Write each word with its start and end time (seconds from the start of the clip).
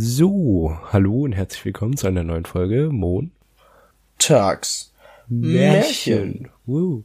So, 0.00 0.78
hallo 0.92 1.22
und 1.24 1.32
herzlich 1.32 1.64
willkommen 1.64 1.96
zu 1.96 2.06
einer 2.06 2.22
neuen 2.22 2.44
Folge 2.44 2.88
Mon 2.92 3.32
Tags. 4.18 4.92
Märchen. 5.26 6.50
Woo. 6.66 7.02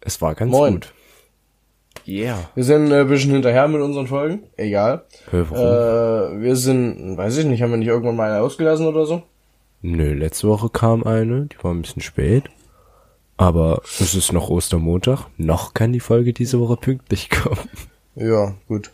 Es 0.00 0.22
war 0.22 0.34
ganz 0.34 0.50
Moin. 0.50 0.72
gut. 0.72 0.94
Yeah. 2.06 2.48
Wir 2.54 2.64
sind 2.64 2.90
ein 2.90 3.06
bisschen 3.06 3.32
hinterher 3.32 3.68
mit 3.68 3.82
unseren 3.82 4.06
Folgen. 4.06 4.44
Egal. 4.56 5.04
Hä, 5.30 5.44
warum? 5.50 6.38
Äh, 6.38 6.42
wir 6.42 6.56
sind, 6.56 7.18
weiß 7.18 7.36
ich 7.36 7.44
nicht, 7.44 7.60
haben 7.60 7.72
wir 7.72 7.76
nicht 7.76 7.88
irgendwann 7.88 8.16
mal 8.16 8.30
eine 8.30 8.40
ausgelassen 8.40 8.86
oder 8.86 9.04
so? 9.04 9.22
Nö, 9.82 10.14
letzte 10.14 10.48
Woche 10.48 10.70
kam 10.70 11.04
eine, 11.04 11.48
die 11.48 11.62
war 11.62 11.74
ein 11.74 11.82
bisschen 11.82 12.00
spät. 12.00 12.44
Aber 13.36 13.82
es 13.84 14.14
ist 14.14 14.32
noch 14.32 14.48
Ostermontag. 14.48 15.26
Noch 15.36 15.74
kann 15.74 15.92
die 15.92 16.00
Folge 16.00 16.32
diese 16.32 16.58
Woche 16.60 16.78
pünktlich 16.78 17.28
kommen. 17.44 17.68
Ja, 18.14 18.54
gut. 18.68 18.90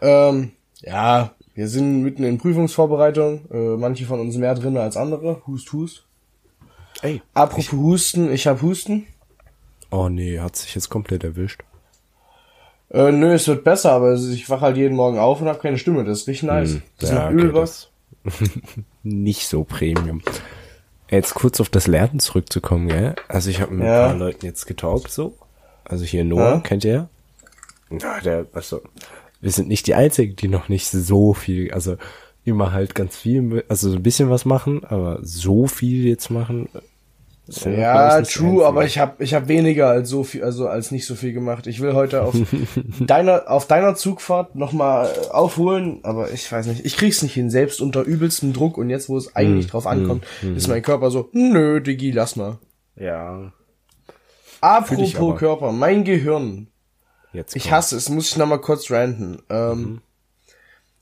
ähm, 0.00 0.50
ja, 0.82 1.32
wir 1.54 1.68
sind 1.68 2.02
mitten 2.02 2.24
in 2.24 2.38
Prüfungsvorbereitung. 2.38 3.42
Äh, 3.52 3.76
manche 3.76 4.04
von 4.06 4.20
uns 4.20 4.36
mehr 4.36 4.54
drin 4.54 4.76
als 4.76 4.96
andere. 4.96 5.42
Hust, 5.46 5.72
hust. 5.72 6.04
Ey. 7.02 7.20
Apropos 7.34 7.72
Husten, 7.72 8.32
ich 8.32 8.46
hab 8.46 8.62
Husten. 8.62 9.06
Oh 9.90 10.08
nee, 10.08 10.38
hat 10.38 10.56
sich 10.56 10.74
jetzt 10.74 10.88
komplett 10.88 11.24
erwischt. 11.24 11.62
Äh, 12.90 13.10
nö, 13.12 13.32
es 13.32 13.48
wird 13.48 13.64
besser, 13.64 13.92
aber 13.92 14.14
ich 14.14 14.48
wach 14.50 14.60
halt 14.60 14.76
jeden 14.76 14.96
Morgen 14.96 15.18
auf 15.18 15.40
und 15.40 15.48
hab 15.48 15.60
keine 15.62 15.78
Stimme. 15.78 16.04
Das 16.04 16.20
ist 16.20 16.28
richtig 16.28 16.44
nice. 16.48 16.78
Das 16.98 17.10
Hm, 17.10 17.16
Ja, 17.16 17.22
macht 17.24 17.32
übel 17.32 17.48
okay, 17.50 17.58
was. 17.58 17.88
Nicht 19.02 19.48
so 19.48 19.64
Premium. 19.64 20.22
Jetzt 21.10 21.34
kurz 21.34 21.60
auf 21.60 21.68
das 21.68 21.86
Lernen 21.86 22.20
zurückzukommen, 22.20 22.88
gell? 22.88 23.14
Also 23.28 23.50
ich 23.50 23.60
habe 23.60 23.72
mit 23.74 23.86
Ja. 23.86 24.04
ein 24.04 24.10
paar 24.10 24.18
Leuten 24.18 24.46
jetzt 24.46 24.66
getalkt 24.66 25.10
so. 25.10 25.36
Also 25.84 26.04
hier 26.04 26.24
Noah, 26.24 26.54
Ja. 26.54 26.60
kennt 26.60 26.84
ihr? 26.84 27.08
Ja, 27.90 28.20
der, 28.20 28.46
also, 28.54 28.80
wir 29.42 29.50
sind 29.50 29.68
nicht 29.68 29.86
die 29.86 29.94
Einzigen, 29.94 30.36
die 30.36 30.48
noch 30.48 30.68
nicht 30.68 30.88
so 30.88 31.34
viel, 31.34 31.72
also 31.72 31.96
immer 32.44 32.72
halt 32.72 32.94
ganz 32.94 33.16
viel, 33.16 33.64
also 33.68 33.90
so 33.90 33.96
ein 33.96 34.02
bisschen 34.02 34.30
was 34.30 34.44
machen, 34.44 34.84
aber 34.84 35.18
so 35.22 35.66
viel 35.66 36.06
jetzt 36.06 36.30
machen. 36.30 36.68
glaub 37.46 37.76
Ja, 37.76 38.22
true, 38.22 38.64
aber 38.64 38.84
ich 38.84 38.98
habe 38.98 39.22
ich 39.22 39.34
hab 39.34 39.48
weniger 39.48 39.88
als 39.88 40.08
so 40.08 40.24
viel, 40.24 40.42
also 40.42 40.68
als 40.68 40.92
nicht 40.92 41.06
so 41.06 41.16
viel 41.16 41.32
gemacht. 41.32 41.66
Ich 41.66 41.80
will 41.80 41.92
heute 41.92 42.22
auf 42.22 42.34
deiner 43.00 43.50
auf 43.50 43.66
deiner 43.66 43.96
Zugfahrt 43.96 44.54
nochmal 44.54 45.12
aufholen, 45.30 46.00
aber 46.04 46.32
ich 46.32 46.50
weiß 46.50 46.66
nicht, 46.66 46.86
ich 46.86 46.96
krieg's 46.96 47.22
nicht 47.22 47.34
hin, 47.34 47.50
selbst 47.50 47.80
unter 47.80 48.02
übelstem 48.02 48.52
Druck 48.52 48.78
und 48.78 48.90
jetzt, 48.90 49.08
wo 49.08 49.18
es 49.18 49.36
eigentlich 49.36 49.66
Hm, 49.66 49.70
drauf 49.72 49.86
ankommt, 49.86 50.24
ist 50.56 50.68
mein 50.68 50.82
Körper 50.82 51.10
so, 51.10 51.28
nö, 51.32 51.80
Digi, 51.80 52.12
lass 52.12 52.36
mal. 52.36 52.58
Ja, 52.96 53.52
Apropos. 54.62 55.38
Körper, 55.38 55.72
mein 55.72 56.04
Gehirn. 56.04 56.68
Jetzt 57.32 57.56
Ich 57.56 57.70
hasse 57.70 57.96
es, 57.96 58.08
muss 58.08 58.30
ich 58.30 58.36
nochmal 58.36 58.60
kurz 58.60 58.90
ranten. 58.90 59.42
Ähm, 59.48 60.00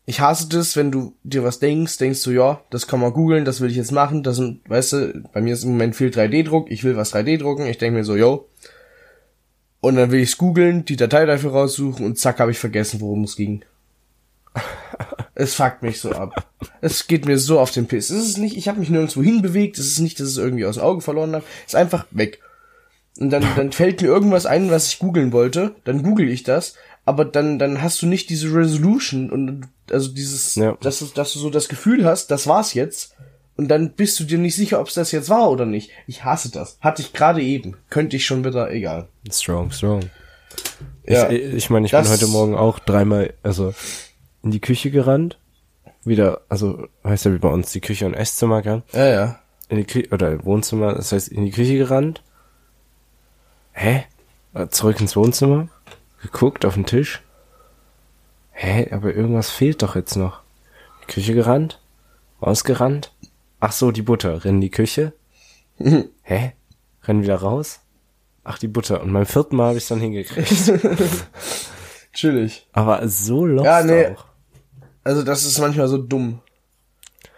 Ich 0.07 0.21
hasse 0.21 0.49
das, 0.49 0.75
wenn 0.75 0.91
du 0.91 1.15
dir 1.23 1.45
was 1.45 1.61
denkst, 1.61 1.99
denkst 1.99 2.25
du, 2.25 2.33
ja, 2.33 2.63
das 2.71 2.89
kann 2.89 2.99
man 2.99 3.13
googeln, 3.13 3.45
das 3.45 3.61
will 3.61 3.71
ich 3.71 3.77
jetzt 3.77 3.93
machen, 3.93 4.25
das 4.25 4.37
sind, 4.37 4.69
weißt 4.69 4.93
du, 4.93 5.23
bei 5.33 5.41
mir 5.41 5.55
ist 5.55 5.63
im 5.63 5.71
Moment 5.71 5.95
viel 5.95 6.09
3D-Druck, 6.09 6.69
ich 6.71 6.83
will 6.83 6.97
was 6.97 7.15
3D 7.15 7.39
drucken, 7.39 7.67
ich 7.67 7.79
denke 7.79 7.99
mir 7.99 8.05
so, 8.05 8.17
yo. 8.17 8.49
Und 9.81 9.95
dann 9.97 10.11
will 10.11 10.21
ich's 10.21 10.37
googeln, 10.37 10.85
die 10.85 10.97
Datei 10.97 11.27
dafür 11.27 11.53
raussuchen 11.53 12.05
und 12.05 12.19
zack, 12.19 12.41
habe 12.41 12.51
ich 12.51 12.59
vergessen, 12.59 13.01
worum 13.01 13.23
es 13.23 13.37
ging. 13.37 13.65
es 15.35 15.55
fuckt 15.55 15.83
mich 15.83 16.01
so 16.01 16.11
ab. 16.11 16.49
Es 16.81 17.07
geht 17.07 17.25
mir 17.25 17.39
so 17.39 17.61
auf 17.61 17.71
den 17.71 17.87
Piss. 17.87 18.11
Es 18.11 18.27
ist 18.27 18.39
nicht, 18.39 18.57
ich 18.57 18.69
habe 18.69 18.81
mich 18.81 18.91
nirgendwo 18.91 19.23
hinbewegt, 19.23 19.79
es 19.79 19.87
ist 19.87 20.01
nicht, 20.01 20.19
dass 20.19 20.27
es 20.27 20.39
irgendwie 20.39 20.67
aus 20.67 20.75
dem 20.75 20.85
Auge 20.85 21.03
verloren 21.03 21.35
habe, 21.35 21.45
es 21.67 21.75
ist 21.75 21.77
einfach 21.77 22.07
weg. 22.11 22.41
Und 23.21 23.31
dann, 23.31 23.45
dann 23.57 23.71
fällt 23.73 24.01
mir 24.03 24.09
irgendwas 24.09 24.47
ein, 24.47 24.71
was 24.71 24.89
ich 24.89 24.99
googeln 24.99 25.33
wollte. 25.33 25.75
Dann 25.85 26.03
google 26.03 26.29
ich 26.29 26.43
das. 26.43 26.75
Aber 27.05 27.25
dann, 27.25 27.59
dann 27.59 27.83
hast 27.83 28.01
du 28.03 28.07
nicht 28.07 28.31
diese 28.31 28.53
Resolution 28.53 29.31
und 29.31 29.69
also 29.91 30.11
dieses, 30.13 30.55
Ja. 30.55 30.77
dass, 30.81 31.01
du, 31.01 31.07
dass 31.07 31.33
du 31.33 31.39
so 31.39 31.51
das 31.51 31.69
Gefühl 31.69 32.05
hast, 32.05 32.31
das 32.31 32.47
war's 32.47 32.75
jetzt. 32.75 33.15
Und 33.57 33.69
dann 33.69 33.91
bist 33.93 34.19
du 34.21 34.25
dir 34.25 34.39
nicht 34.39 34.55
sicher, 34.57 34.81
ob 34.81 34.89
es 34.89 34.95
das 34.95 35.13
jetzt 35.13 35.29
war 35.29 35.51
oder 35.51 35.67
nicht. 35.67 35.91
Ich 36.07 36.25
hasse 36.25 36.51
das. 36.51 36.79
Hatte 36.81 37.03
ich 37.03 37.13
gerade 37.13 37.43
eben. 37.43 37.77
Könnte 37.91 38.17
ich 38.17 38.25
schon 38.25 38.43
wieder, 38.45 38.71
egal. 38.71 39.09
Strong, 39.31 39.71
strong. 39.71 40.01
Ja. 41.07 41.29
Ich, 41.29 41.43
ich 41.55 41.71
meine, 41.71 41.85
ich 41.87 41.93
bin 41.93 42.09
heute 42.09 42.27
Morgen 42.29 42.55
auch 42.55 42.79
dreimal, 42.79 43.35
also 43.43 43.75
in 44.43 44.51
die 44.51 44.61
Küche 44.61 44.91
gerannt. 44.91 45.39
Wieder, 46.05 46.41
also 46.49 46.87
heißt 47.05 47.27
ja 47.27 47.35
wie 47.35 47.39
bei 47.39 47.51
uns 47.51 47.73
die 47.73 47.81
Küche 47.83 48.07
und 48.07 48.15
Esszimmer, 48.15 48.63
gell? 48.63 48.83
Ja, 48.93 49.07
ja. 49.07 49.39
In 49.69 49.77
die 49.77 49.85
Küche, 49.85 50.09
oder 50.11 50.43
Wohnzimmer, 50.45 50.95
das 50.95 51.13
heißt 51.13 51.29
in 51.29 51.45
die 51.45 51.51
Küche 51.51 51.77
gerannt. 51.77 52.23
Hä? 53.73 54.05
Zurück 54.71 55.01
ins 55.01 55.17
Wohnzimmer. 55.17 55.69
Geguckt 56.23 56.65
auf 56.65 56.75
den 56.75 56.87
Tisch. 56.87 57.23
Hä? 58.53 58.89
Aber 58.93 59.15
irgendwas 59.15 59.51
fehlt 59.51 59.83
doch 59.83 59.95
jetzt 59.97 60.17
noch. 60.17 60.41
Küche 61.07 61.35
gerannt. 61.35 61.81
Rausgerannt. 62.43 63.13
Ach 63.61 63.73
so, 63.73 63.91
die 63.91 64.03
Butter. 64.03 64.45
Renn 64.45 64.57
in 64.57 64.61
die 64.61 64.71
Küche. 64.71 65.13
Hä? 66.23 66.53
Renn 67.05 67.23
wieder 67.23 67.37
raus. 67.37 67.81
Ach, 68.45 68.59
die 68.59 68.69
Butter. 68.69 69.01
Und 69.03 69.13
beim 69.13 69.27
vierten 69.27 69.57
Mal 69.57 69.69
habe 69.69 69.79
ich 69.79 69.87
dann 69.89 70.01
hingekriegt. 70.01 70.51
Chillig. 72.13 72.67
Aber 72.73 73.07
so 73.09 73.47
lost 73.47 73.65
Ja, 73.67 73.83
nee. 73.83 74.07
auch. 74.09 74.25
Also 75.05 75.23
das 75.23 75.45
ist 75.45 75.59
manchmal 75.59 75.89
so 75.89 75.99
dumm. 75.99 76.41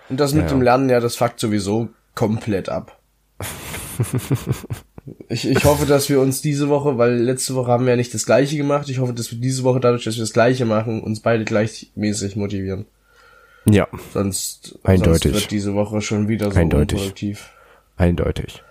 Und 0.08 0.18
das 0.18 0.32
mit 0.32 0.44
Ja. 0.44 0.48
dem 0.48 0.62
Lernen, 0.62 0.88
ja, 0.90 1.00
das 1.00 1.16
fuckt 1.16 1.38
sowieso 1.40 1.88
komplett 2.14 2.68
ab. 2.68 2.98
ich, 5.28 5.48
ich 5.48 5.64
hoffe, 5.64 5.86
dass 5.86 6.08
wir 6.08 6.20
uns 6.20 6.42
diese 6.42 6.68
Woche, 6.68 6.96
weil 6.98 7.14
letzte 7.14 7.54
Woche 7.54 7.70
haben 7.70 7.84
wir 7.84 7.90
ja 7.90 7.96
nicht 7.96 8.14
das 8.14 8.24
gleiche 8.24 8.56
gemacht, 8.56 8.88
ich 8.88 8.98
hoffe, 8.98 9.12
dass 9.12 9.30
wir 9.32 9.38
diese 9.38 9.64
Woche 9.64 9.80
dadurch, 9.80 10.04
dass 10.04 10.16
wir 10.16 10.22
das 10.22 10.32
gleiche 10.32 10.64
machen, 10.64 11.02
uns 11.02 11.20
beide 11.20 11.44
gleichmäßig 11.44 12.36
motivieren. 12.36 12.86
Ja, 13.68 13.86
Sonst, 14.12 14.78
Eindeutig. 14.82 15.22
sonst 15.32 15.34
wird 15.42 15.50
diese 15.50 15.74
Woche 15.74 16.00
schon 16.00 16.28
wieder 16.28 16.50
so 16.50 16.58
Eindeutig. 16.58 16.98
unproduktiv. 16.98 17.50
eindeutig. 17.96 18.62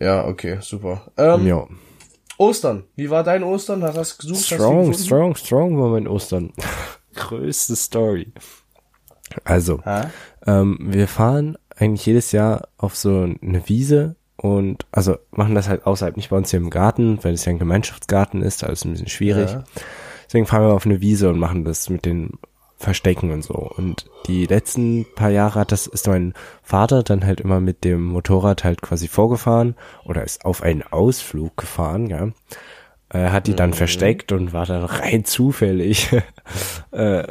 Ja, 0.00 0.26
okay, 0.26 0.58
super. 0.60 1.10
Ähm, 1.16 1.46
ja. 1.46 1.66
Ostern. 2.38 2.84
Wie 2.96 3.08
war 3.10 3.24
dein 3.24 3.42
Ostern? 3.42 3.82
Hast 3.82 3.94
du 3.94 3.98
das 3.98 4.18
gesucht? 4.18 4.44
Strong, 4.44 4.92
strong, 4.94 5.34
strong 5.36 5.78
war 5.78 5.88
mein 5.90 6.06
Ostern. 6.06 6.52
Größte 7.14 7.76
Story. 7.76 8.32
Also, 9.44 9.80
ähm, 10.46 10.78
wir 10.80 11.08
fahren 11.08 11.56
eigentlich 11.74 12.04
jedes 12.06 12.32
Jahr 12.32 12.68
auf 12.78 12.94
so 12.96 13.22
eine 13.22 13.68
Wiese 13.68 14.16
und 14.54 14.86
also 14.92 15.16
machen 15.30 15.54
das 15.54 15.68
halt 15.68 15.86
außerhalb, 15.86 16.16
nicht 16.16 16.30
bei 16.30 16.36
uns 16.36 16.50
hier 16.50 16.60
im 16.60 16.70
Garten, 16.70 17.18
weil 17.22 17.34
es 17.34 17.44
ja 17.44 17.50
ein 17.50 17.58
Gemeinschaftsgarten 17.58 18.42
ist, 18.42 18.62
da 18.62 18.68
ist 18.68 18.84
ein 18.84 18.92
bisschen 18.92 19.08
schwierig. 19.08 19.50
Ja. 19.50 19.64
Deswegen 20.26 20.46
fahren 20.46 20.62
wir 20.62 20.74
auf 20.74 20.86
eine 20.86 21.00
Wiese 21.00 21.28
und 21.28 21.38
machen 21.38 21.64
das 21.64 21.88
mit 21.88 22.04
den 22.04 22.38
Verstecken 22.78 23.30
und 23.30 23.42
so. 23.42 23.54
Und 23.54 24.06
die 24.26 24.46
letzten 24.46 25.06
paar 25.14 25.30
Jahre 25.30 25.60
hat 25.60 25.72
das, 25.72 25.86
ist 25.86 26.08
mein 26.08 26.34
Vater 26.62 27.02
dann 27.02 27.24
halt 27.24 27.40
immer 27.40 27.60
mit 27.60 27.84
dem 27.84 28.04
Motorrad 28.04 28.64
halt 28.64 28.82
quasi 28.82 29.08
vorgefahren 29.08 29.76
oder 30.04 30.24
ist 30.24 30.44
auf 30.44 30.62
einen 30.62 30.82
Ausflug 30.82 31.56
gefahren, 31.56 32.08
ja. 32.08 32.28
Er 33.08 33.32
hat 33.32 33.46
die 33.46 33.54
dann 33.54 33.72
versteckt 33.72 34.32
und 34.32 34.52
war 34.52 34.66
dann 34.66 34.84
rein 34.84 35.24
zufällig, 35.24 36.10
äh, 36.90 37.24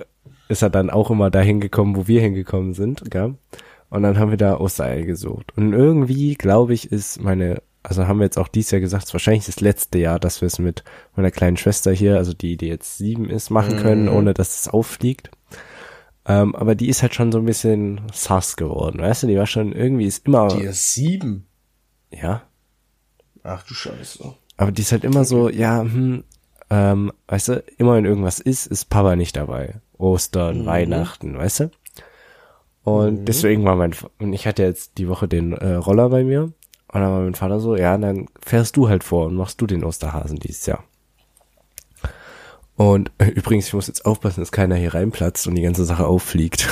ist 0.48 0.62
er 0.62 0.70
dann 0.70 0.90
auch 0.90 1.12
immer 1.12 1.30
dahin 1.30 1.60
gekommen, 1.60 1.96
wo 1.96 2.08
wir 2.08 2.22
hingekommen 2.22 2.74
sind, 2.74 3.12
gell? 3.12 3.36
Und 3.96 4.04
dann 4.04 4.20
haben 4.20 4.30
wir 4.30 4.38
da 4.38 4.60
Ostereier 4.60 5.04
gesucht. 5.04 5.54
Und 5.56 5.72
irgendwie, 5.74 6.36
glaube 6.36 6.74
ich, 6.74 6.92
ist 6.92 7.22
meine, 7.22 7.62
also 7.82 8.08
haben 8.08 8.20
wir 8.20 8.26
jetzt 8.26 8.38
auch 8.38 8.50
dieses 8.50 8.72
Jahr 8.72 8.82
gesagt, 8.82 9.04
es 9.04 9.10
ist 9.10 9.14
wahrscheinlich 9.14 9.46
das 9.46 9.62
letzte 9.62 10.00
Jahr, 10.00 10.20
dass 10.20 10.42
wir 10.42 10.48
es 10.48 10.60
mit 10.60 10.84
meiner 11.16 11.32
kleinen 11.32 11.56
Schwester 11.56 11.94
hier, 11.94 12.18
also 12.18 12.34
die, 12.34 12.58
die 12.58 12.68
jetzt 12.68 12.98
sieben 12.98 13.30
ist, 13.30 13.52
machen 13.52 13.78
können, 13.78 14.10
ohne 14.10 14.34
dass 14.34 14.60
es 14.60 14.68
auffliegt. 14.68 15.32
Ähm, 16.26 16.56
aber 16.56 16.76
die 16.76 16.90
ist 16.90 17.04
halt 17.04 17.16
schon 17.16 17.32
so 17.32 17.38
ein 17.38 17.46
bisschen 17.46 18.02
sass 18.12 18.58
geworden, 18.58 19.00
weißt 19.00 19.24
du? 19.24 19.28
Die 19.28 19.38
war 19.38 19.46
schon 19.48 19.72
irgendwie 19.72 20.08
ist 20.08 20.26
immer, 20.26 20.48
Die 20.50 20.64
ist 20.64 20.94
sieben. 20.94 21.46
ja, 22.12 22.42
Ach 23.44 23.64
du 23.66 23.76
Scheiße. 23.76 24.34
aber 24.58 24.72
die 24.72 24.82
ist 24.82 24.92
halt 24.92 25.04
immer 25.04 25.24
so, 25.24 25.50
ja, 25.50 25.82
hm, 25.82 26.24
ähm, 26.70 27.12
weißt 27.28 27.48
du, 27.50 27.64
immer 27.78 27.94
wenn 27.94 28.06
irgendwas 28.06 28.40
ist, 28.40 28.66
ist 28.66 28.90
Papa 28.90 29.16
nicht 29.16 29.36
dabei. 29.38 29.76
Ostern, 29.98 30.66
Weihnachten, 30.66 31.38
weißt 31.38 31.60
du? 31.62 31.72
Und 32.86 33.26
deswegen 33.26 33.66
war 33.66 33.76
mein, 33.76 33.96
und 34.20 34.34
ich 34.34 34.46
hatte 34.46 34.62
jetzt 34.62 35.00
die 35.00 35.08
Woche 35.08 35.28
den 35.28 35.54
äh, 35.54 35.74
Roller 35.74 36.08
bei 36.10 36.24
mir. 36.24 36.44
Und 36.44 36.54
dann 36.94 37.12
war 37.12 37.22
mein 37.22 37.34
Vater 37.34 37.60
so, 37.60 37.76
ja, 37.76 37.98
dann 37.98 38.28
fährst 38.46 38.78
du 38.78 38.88
halt 38.88 39.04
vor 39.04 39.26
und 39.26 39.36
machst 39.36 39.60
du 39.60 39.66
den 39.66 39.84
Osterhasen 39.84 40.38
dieses 40.38 40.68
Jahr. 40.68 40.84
Und 42.76 43.12
äh, 43.18 43.26
übrigens, 43.30 43.68
ich 43.68 43.74
muss 43.74 43.88
jetzt 43.88 44.06
aufpassen, 44.06 44.42
dass 44.42 44.52
keiner 44.52 44.76
hier 44.76 44.94
reinplatzt 44.94 45.48
und 45.48 45.56
die 45.56 45.64
ganze 45.64 45.84
Sache 45.84 46.06
auffliegt. 46.06 46.68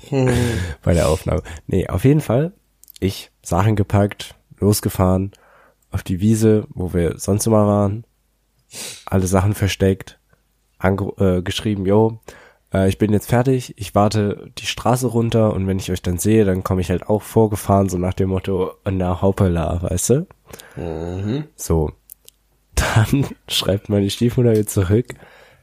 Bei 0.82 0.92
der 0.92 1.08
Aufnahme. 1.08 1.42
Nee, 1.66 1.88
auf 1.88 2.04
jeden 2.04 2.20
Fall. 2.20 2.52
Ich, 3.00 3.30
Sachen 3.42 3.74
gepackt, 3.74 4.34
losgefahren, 4.58 5.32
auf 5.90 6.02
die 6.02 6.20
Wiese, 6.20 6.66
wo 6.74 6.92
wir 6.92 7.18
sonst 7.18 7.46
immer 7.46 7.66
waren. 7.66 8.04
Alle 9.06 9.26
Sachen 9.26 9.54
versteckt, 9.54 10.20
äh, 10.82 11.40
geschrieben, 11.40 11.86
yo, 11.86 12.20
äh, 12.72 12.88
ich 12.88 12.98
bin 12.98 13.12
jetzt 13.12 13.28
fertig, 13.28 13.74
ich 13.76 13.94
warte 13.94 14.50
die 14.58 14.66
Straße 14.66 15.06
runter 15.06 15.52
und 15.52 15.66
wenn 15.66 15.78
ich 15.78 15.90
euch 15.90 16.02
dann 16.02 16.18
sehe, 16.18 16.44
dann 16.44 16.64
komme 16.64 16.80
ich 16.80 16.90
halt 16.90 17.08
auch 17.08 17.22
vorgefahren, 17.22 17.88
so 17.88 17.98
nach 17.98 18.14
dem 18.14 18.30
Motto, 18.30 18.72
na 18.84 19.22
hoppala, 19.22 19.82
weißt 19.82 20.10
du? 20.10 20.26
Mhm. 20.76 21.44
So. 21.56 21.92
Dann 22.74 23.26
schreibt 23.48 23.88
meine 23.88 24.08
Stiefmutter 24.08 24.54
jetzt 24.54 24.72
zurück, 24.72 25.06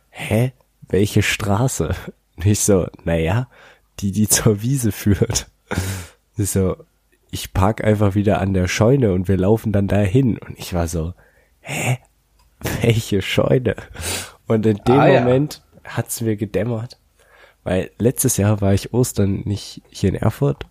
hä, 0.09 0.51
welche 0.89 1.21
Straße? 1.21 1.95
Und 2.35 2.45
ich 2.45 2.59
so, 2.59 2.87
naja, 3.05 3.47
die, 3.99 4.11
die 4.11 4.27
zur 4.27 4.61
Wiese 4.61 4.91
führt. 4.91 5.47
Ich 6.37 6.51
so, 6.51 6.75
ich 7.31 7.53
park 7.53 7.81
einfach 7.81 8.13
wieder 8.13 8.41
an 8.41 8.53
der 8.53 8.67
Scheune 8.67 9.13
und 9.13 9.29
wir 9.29 9.37
laufen 9.37 9.71
dann 9.71 9.87
dahin. 9.87 10.37
Und 10.37 10.59
ich 10.59 10.73
war 10.73 10.89
so, 10.89 11.13
hä? 11.61 11.99
Welche 12.81 13.21
Scheune? 13.21 13.77
Und 14.45 14.65
in 14.65 14.77
dem 14.85 14.99
ah, 14.99 15.07
Moment. 15.07 15.63
Hat's 15.85 16.21
mir 16.21 16.35
gedämmert. 16.35 16.99
Weil 17.63 17.89
letztes 17.97 18.37
Jahr 18.37 18.61
war 18.61 18.73
ich 18.73 18.93
Ostern 18.93 19.41
nicht 19.45 19.81
hier 19.89 20.09
in 20.09 20.15
Erfurt, 20.15 20.65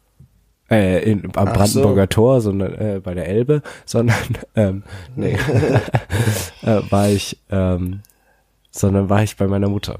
äh, 0.71 1.11
in, 1.11 1.25
am 1.37 1.49
Ach 1.49 1.53
Brandenburger 1.53 2.03
so. 2.03 2.07
Tor, 2.07 2.41
sondern 2.41 2.75
äh, 2.75 3.01
bei 3.03 3.15
der 3.15 3.29
Elbe, 3.29 3.63
sondern 3.85 4.39
ähm, 4.55 4.85
nee, 5.17 5.37
äh, 6.63 6.81
war 6.91 7.09
ich, 7.09 7.41
ähm, 7.51 8.01
sondern 8.71 9.09
war 9.09 9.23
ich 9.23 9.37
bei 9.37 9.47
meiner 9.47 9.69
Mutter. 9.69 9.99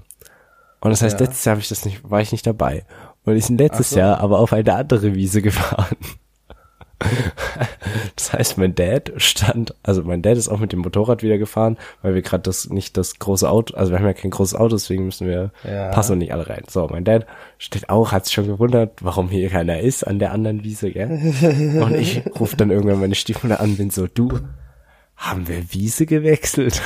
Und 0.81 0.91
das 0.91 1.03
heißt, 1.03 1.19
ja. 1.19 1.27
letztes 1.27 1.45
Jahr 1.45 1.55
habe 1.55 1.63
ich 1.63 1.69
das 1.69 1.85
nicht, 1.85 2.09
war 2.09 2.21
ich 2.21 2.31
nicht 2.31 2.47
dabei. 2.47 2.85
Und 3.25 3.37
ich 3.37 3.47
bin 3.47 3.59
letztes 3.59 3.91
so. 3.91 3.99
Jahr 3.99 4.21
aber 4.21 4.39
auf 4.39 4.53
eine 4.53 4.75
andere 4.75 5.15
Wiese 5.15 5.43
gefahren. 5.43 5.97
Das 8.35 8.49
heißt, 8.49 8.59
mein 8.59 8.75
Dad 8.75 9.13
stand, 9.19 9.77
also 9.85 10.03
mein 10.03 10.21
Dad 10.21 10.37
ist 10.37 10.49
auch 10.49 10.59
mit 10.59 10.73
dem 10.73 10.81
Motorrad 10.81 11.23
wieder 11.23 11.39
gefahren, 11.39 11.79
weil 12.03 12.17
wir 12.17 12.23
gerade 12.23 12.43
das 12.43 12.69
nicht 12.69 12.97
das 12.97 13.21
große 13.21 13.49
Auto, 13.49 13.77
also 13.77 13.93
wir 13.93 14.01
haben 14.01 14.07
ja 14.07 14.13
kein 14.13 14.33
großes 14.33 14.57
Auto, 14.57 14.75
deswegen 14.75 15.05
müssen 15.05 15.29
wir 15.29 15.53
ja. 15.63 15.91
passen 15.91 16.19
nicht 16.19 16.33
alle 16.33 16.49
rein. 16.49 16.65
So, 16.69 16.89
mein 16.89 17.05
Dad 17.05 17.27
steht 17.59 17.91
auch, 17.91 18.11
hat 18.11 18.27
sich 18.27 18.35
schon 18.35 18.49
gewundert, 18.49 19.05
warum 19.05 19.29
hier 19.29 19.49
keiner 19.51 19.79
ist 19.79 20.03
an 20.05 20.19
der 20.19 20.33
anderen 20.33 20.65
Wiese, 20.65 20.91
gell? 20.91 21.11
Und 21.81 21.95
ich 21.95 22.23
rufe 22.41 22.57
dann 22.57 22.73
irgendwann 22.73 22.99
meine 22.99 23.15
Stiefmutter 23.15 23.61
an, 23.61 23.77
bin 23.77 23.91
so, 23.91 24.09
du, 24.09 24.41
haben 25.15 25.47
wir 25.47 25.73
Wiese 25.73 26.05
gewechselt? 26.05 26.83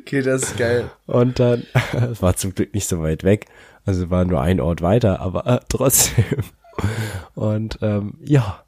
okay, 0.00 0.22
das 0.22 0.42
ist 0.44 0.56
geil. 0.56 0.90
Und 1.06 1.38
dann, 1.38 1.64
es 2.10 2.22
war 2.22 2.34
zum 2.36 2.54
Glück 2.54 2.72
nicht 2.72 2.88
so 2.88 3.02
weit 3.02 3.24
weg, 3.24 3.44
also 3.84 4.08
war 4.08 4.24
nur 4.24 4.40
ein 4.40 4.58
Ort 4.58 4.80
weiter, 4.80 5.20
aber 5.20 5.46
äh, 5.46 5.60
trotzdem. 5.68 6.24
Und 7.34 7.78
ähm, 7.82 8.14
ja, 8.24 8.62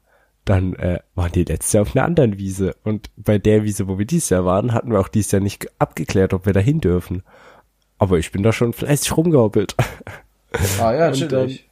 dann 0.45 0.73
äh, 0.73 0.99
waren 1.15 1.31
die 1.31 1.45
letzte 1.45 1.81
auf 1.81 1.95
einer 1.95 2.05
anderen 2.05 2.37
Wiese. 2.37 2.75
Und 2.83 3.09
bei 3.15 3.37
der 3.37 3.63
Wiese, 3.63 3.87
wo 3.87 3.97
wir 3.97 4.05
dieses 4.05 4.29
Jahr 4.29 4.45
waren, 4.45 4.73
hatten 4.73 4.91
wir 4.91 4.99
auch 4.99 5.07
dieses 5.07 5.31
Jahr 5.31 5.41
nicht 5.41 5.67
abgeklärt, 5.79 6.33
ob 6.33 6.45
wir 6.45 6.53
dahin 6.53 6.81
dürfen. 6.81 7.23
Aber 7.97 8.17
ich 8.17 8.31
bin 8.31 8.43
da 8.43 8.51
schon 8.51 8.73
fleißig 8.73 9.15
rumgehoppelt. 9.15 9.75
Ah 10.79 10.93
ja, 10.93 11.09
natürlich. 11.11 11.69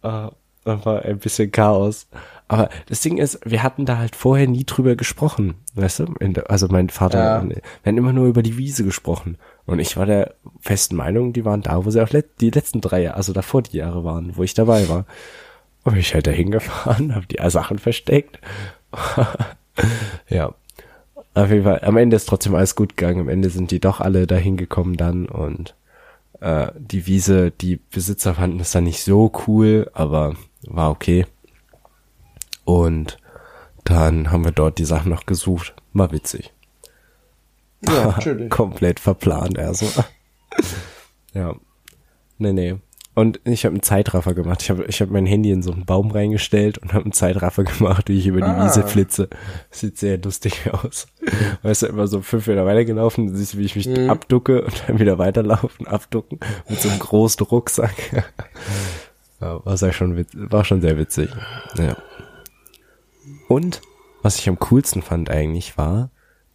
Dann, 0.00 0.28
äh, 0.28 0.30
dann 0.64 0.84
war 0.84 1.02
ein 1.02 1.18
bisschen 1.18 1.50
Chaos. 1.50 2.06
Aber 2.48 2.68
das 2.86 3.00
Ding 3.00 3.18
ist, 3.18 3.40
wir 3.44 3.62
hatten 3.62 3.86
da 3.86 3.98
halt 3.98 4.14
vorher 4.14 4.46
nie 4.46 4.64
drüber 4.64 4.94
gesprochen, 4.94 5.54
weißt 5.74 6.00
du? 6.00 6.06
Also 6.48 6.68
mein 6.68 6.90
Vater, 6.90 7.18
ja. 7.18 7.48
wir 7.48 7.62
haben 7.86 7.98
immer 7.98 8.12
nur 8.12 8.26
über 8.26 8.42
die 8.42 8.58
Wiese 8.58 8.84
gesprochen. 8.84 9.38
Und 9.64 9.78
ich 9.78 9.96
war 9.96 10.06
der 10.06 10.34
festen 10.60 10.96
Meinung, 10.96 11.32
die 11.32 11.44
waren 11.44 11.62
da, 11.62 11.84
wo 11.84 11.90
sie 11.90 12.02
auch 12.02 12.10
let 12.10 12.40
die 12.40 12.50
letzten 12.50 12.80
drei 12.80 13.02
Jahre, 13.02 13.16
also 13.16 13.32
davor 13.32 13.62
die 13.62 13.78
Jahre 13.78 14.04
waren, 14.04 14.36
wo 14.36 14.42
ich 14.42 14.54
dabei 14.54 14.88
war. 14.88 15.06
Und 15.84 15.96
ich 15.96 16.14
halt 16.14 16.26
da 16.26 16.30
hingefahren, 16.30 17.14
habe 17.14 17.26
die 17.26 17.38
Sachen 17.50 17.78
versteckt. 17.78 18.38
ja. 20.28 20.54
Auf 21.34 21.50
jeden 21.50 21.64
Fall, 21.64 21.80
am 21.82 21.96
Ende 21.96 22.16
ist 22.16 22.28
trotzdem 22.28 22.54
alles 22.54 22.76
gut 22.76 22.96
gegangen. 22.96 23.20
Am 23.20 23.28
Ende 23.28 23.50
sind 23.50 23.70
die 23.70 23.80
doch 23.80 24.00
alle 24.00 24.26
dahin 24.26 24.56
gekommen 24.56 24.96
dann 24.96 25.26
und 25.26 25.74
äh, 26.40 26.72
die 26.76 27.06
Wiese, 27.06 27.50
die 27.50 27.76
Besitzer 27.76 28.34
fanden 28.34 28.60
es 28.60 28.72
dann 28.72 28.84
nicht 28.84 29.02
so 29.02 29.32
cool, 29.46 29.90
aber 29.94 30.34
war 30.66 30.90
okay. 30.90 31.26
Und 32.64 33.18
dann 33.84 34.30
haben 34.30 34.44
wir 34.44 34.52
dort 34.52 34.78
die 34.78 34.84
Sachen 34.84 35.10
noch 35.10 35.26
gesucht. 35.26 35.74
War 35.92 36.12
witzig. 36.12 36.52
Ja, 37.86 38.06
natürlich. 38.06 38.50
Komplett 38.50 39.00
verplant, 39.00 39.58
also. 39.58 39.86
ja. 41.32 41.54
Nee, 42.38 42.52
nee. 42.52 42.76
Und 43.14 43.40
ich 43.44 43.66
habe 43.66 43.74
einen 43.74 43.82
Zeitraffer 43.82 44.32
gemacht. 44.32 44.62
Ich 44.62 44.70
habe 44.70 44.84
ich 44.84 45.02
hab 45.02 45.10
mein 45.10 45.26
Handy 45.26 45.50
in 45.50 45.62
so 45.62 45.70
einen 45.70 45.84
Baum 45.84 46.10
reingestellt 46.10 46.78
und 46.78 46.94
habe 46.94 47.04
einen 47.04 47.12
Zeitraffer 47.12 47.64
gemacht, 47.64 48.08
wie 48.08 48.18
ich 48.18 48.26
über 48.26 48.40
die 48.40 48.46
ah. 48.46 48.64
Wiese 48.64 48.86
flitze. 48.86 49.28
sieht 49.70 49.98
sehr 49.98 50.18
lustig 50.18 50.70
aus. 50.72 51.06
Weißt 51.62 51.82
du, 51.82 51.86
immer 51.86 52.06
so 52.06 52.22
fünf 52.22 52.46
Meter 52.46 52.64
weitergelaufen, 52.64 53.28
du 53.28 53.36
siehst, 53.36 53.58
wie 53.58 53.64
ich 53.64 53.76
mich 53.76 53.86
mhm. 53.86 54.08
abducke 54.08 54.62
und 54.62 54.84
dann 54.86 54.98
wieder 54.98 55.18
weiterlaufen, 55.18 55.86
abducken 55.86 56.40
mit 56.68 56.80
so 56.80 56.88
einem 56.88 56.98
großen 57.00 57.44
Rucksack. 57.46 58.24
ja, 59.40 59.64
war, 59.64 59.76
sehr 59.76 59.92
schon, 59.92 60.24
war 60.32 60.64
schon 60.64 60.80
sehr 60.80 60.96
witzig. 60.96 61.28
Ja. 61.76 61.96
Und 63.48 63.82
was 64.22 64.38
ich 64.38 64.48
am 64.48 64.58
coolsten 64.58 65.02
fand 65.02 65.28
eigentlich 65.28 65.76
war, 65.76 66.10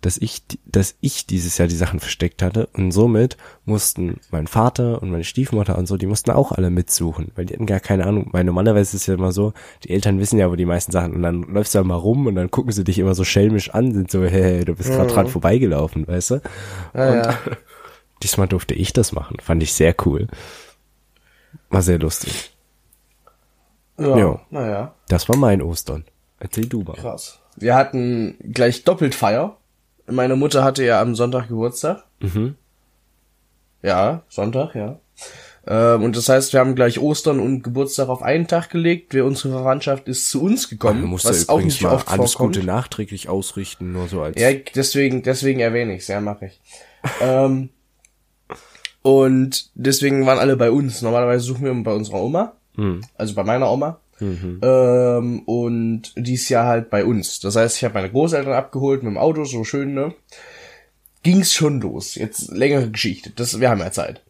dass 0.07 0.17
ich, 0.17 0.41
dass 0.63 0.95
ich 1.01 1.27
dieses 1.27 1.57
Jahr 1.57 1.67
die 1.67 1.75
Sachen 1.75 1.99
versteckt 1.99 2.41
hatte 2.41 2.67
und 2.67 2.91
somit 2.91 3.35
mussten 3.65 4.21
mein 4.31 4.47
Vater 4.47 5.01
und 5.01 5.11
meine 5.11 5.25
Stiefmutter 5.25 5.77
und 5.77 5.85
so, 5.85 5.97
die 5.97 6.05
mussten 6.05 6.31
auch 6.31 6.53
alle 6.53 6.69
mitsuchen, 6.69 7.33
weil 7.35 7.43
die 7.43 7.55
hatten 7.55 7.65
gar 7.65 7.81
keine 7.81 8.05
Ahnung, 8.05 8.29
weil 8.31 8.45
normalerweise 8.45 8.95
ist 8.95 9.01
es 9.01 9.07
ja 9.07 9.15
immer 9.15 9.33
so, 9.33 9.51
die 9.83 9.89
Eltern 9.89 10.17
wissen 10.21 10.39
ja 10.39 10.49
wo 10.49 10.55
die 10.55 10.63
meisten 10.63 10.93
Sachen 10.93 11.13
und 11.13 11.23
dann 11.23 11.41
läufst 11.43 11.75
du 11.75 11.79
ja 11.79 11.83
mal 11.83 11.95
rum 11.95 12.25
und 12.25 12.35
dann 12.35 12.49
gucken 12.49 12.71
sie 12.71 12.85
dich 12.85 12.99
immer 12.99 13.15
so 13.15 13.25
schelmisch 13.25 13.71
an, 13.71 13.91
sind 13.91 14.09
so, 14.09 14.23
hey, 14.23 14.63
du 14.63 14.75
bist 14.75 14.91
gerade 14.91 15.09
mhm. 15.09 15.13
dran 15.13 15.27
vorbeigelaufen, 15.27 16.07
weißt 16.07 16.31
du? 16.31 16.41
Ja, 16.93 17.09
und 17.09 17.15
ja. 17.25 17.37
diesmal 18.23 18.47
durfte 18.47 18.75
ich 18.75 18.93
das 18.93 19.11
machen, 19.11 19.35
fand 19.41 19.61
ich 19.61 19.73
sehr 19.73 19.93
cool. 20.05 20.27
War 21.69 21.81
sehr 21.81 21.99
lustig. 21.99 22.55
Ja, 23.97 24.39
naja. 24.51 24.93
Das 25.09 25.27
war 25.27 25.35
mein 25.35 25.61
Ostern. 25.61 26.05
Erzähl 26.39 26.67
du 26.67 26.83
mal. 26.83 26.95
Krass. 26.95 27.39
Wir 27.57 27.75
hatten 27.75 28.37
gleich 28.53 28.85
doppelt 28.85 29.15
Feier. 29.15 29.57
Meine 30.09 30.35
Mutter 30.35 30.63
hatte 30.63 30.83
ja 30.83 31.01
am 31.01 31.15
Sonntag 31.15 31.47
Geburtstag. 31.49 32.03
Mhm. 32.19 32.55
Ja, 33.83 34.23
Sonntag, 34.29 34.75
ja. 34.75 34.99
Ähm, 35.67 36.03
und 36.03 36.15
das 36.15 36.29
heißt, 36.29 36.53
wir 36.53 36.61
haben 36.61 36.75
gleich 36.75 36.99
Ostern 36.99 37.39
und 37.39 37.61
Geburtstag 37.61 38.07
auf 38.07 38.21
einen 38.21 38.47
Tag 38.47 38.69
gelegt. 38.69 39.13
Wir, 39.13 39.25
unsere 39.25 39.53
Verwandtschaft 39.53 40.07
ist 40.07 40.29
zu 40.29 40.41
uns 40.41 40.69
gekommen. 40.69 41.01
Du 41.01 41.07
musst 41.07 41.25
was 41.25 41.49
auch 41.49 41.59
nicht 41.59 41.83
oft 41.83 42.07
alles 42.07 42.33
vorkommt. 42.33 42.55
Gute 42.55 42.65
nachträglich 42.65 43.27
ausrichten, 43.27 43.91
nur 43.91 44.07
so 44.07 44.21
als. 44.21 44.39
Ja, 44.39 44.53
deswegen, 44.53 45.23
deswegen 45.23 45.59
erwähne 45.59 45.95
ich's. 45.95 46.07
Ja, 46.07 46.21
mache 46.21 46.45
ich. 46.47 46.61
ähm, 47.21 47.69
und 49.01 49.69
deswegen 49.75 50.25
waren 50.25 50.39
alle 50.39 50.55
bei 50.55 50.71
uns. 50.71 51.01
Normalerweise 51.01 51.43
suchen 51.43 51.65
wir 51.65 51.83
bei 51.83 51.93
unserer 51.93 52.21
Oma. 52.21 52.53
Mhm. 52.75 53.01
Also 53.15 53.35
bei 53.35 53.43
meiner 53.43 53.69
Oma. 53.69 53.99
Mhm. 54.19 54.59
Ähm, 54.61 55.39
und 55.41 56.13
dies 56.15 56.49
Jahr 56.49 56.67
halt 56.67 56.89
bei 56.89 57.05
uns. 57.05 57.39
Das 57.39 57.55
heißt, 57.55 57.77
ich 57.77 57.83
habe 57.83 57.95
meine 57.95 58.11
Großeltern 58.11 58.53
abgeholt 58.53 59.03
mit 59.03 59.11
dem 59.11 59.17
Auto, 59.17 59.43
so 59.45 59.63
schön, 59.63 59.93
ne? 59.93 60.13
Ging's 61.23 61.53
schon 61.53 61.81
los. 61.81 62.15
Jetzt 62.15 62.51
längere 62.51 62.89
Geschichte. 62.89 63.31
Das, 63.31 63.59
wir 63.59 63.69
haben 63.69 63.79
ja 63.79 63.91
Zeit. 63.91 64.21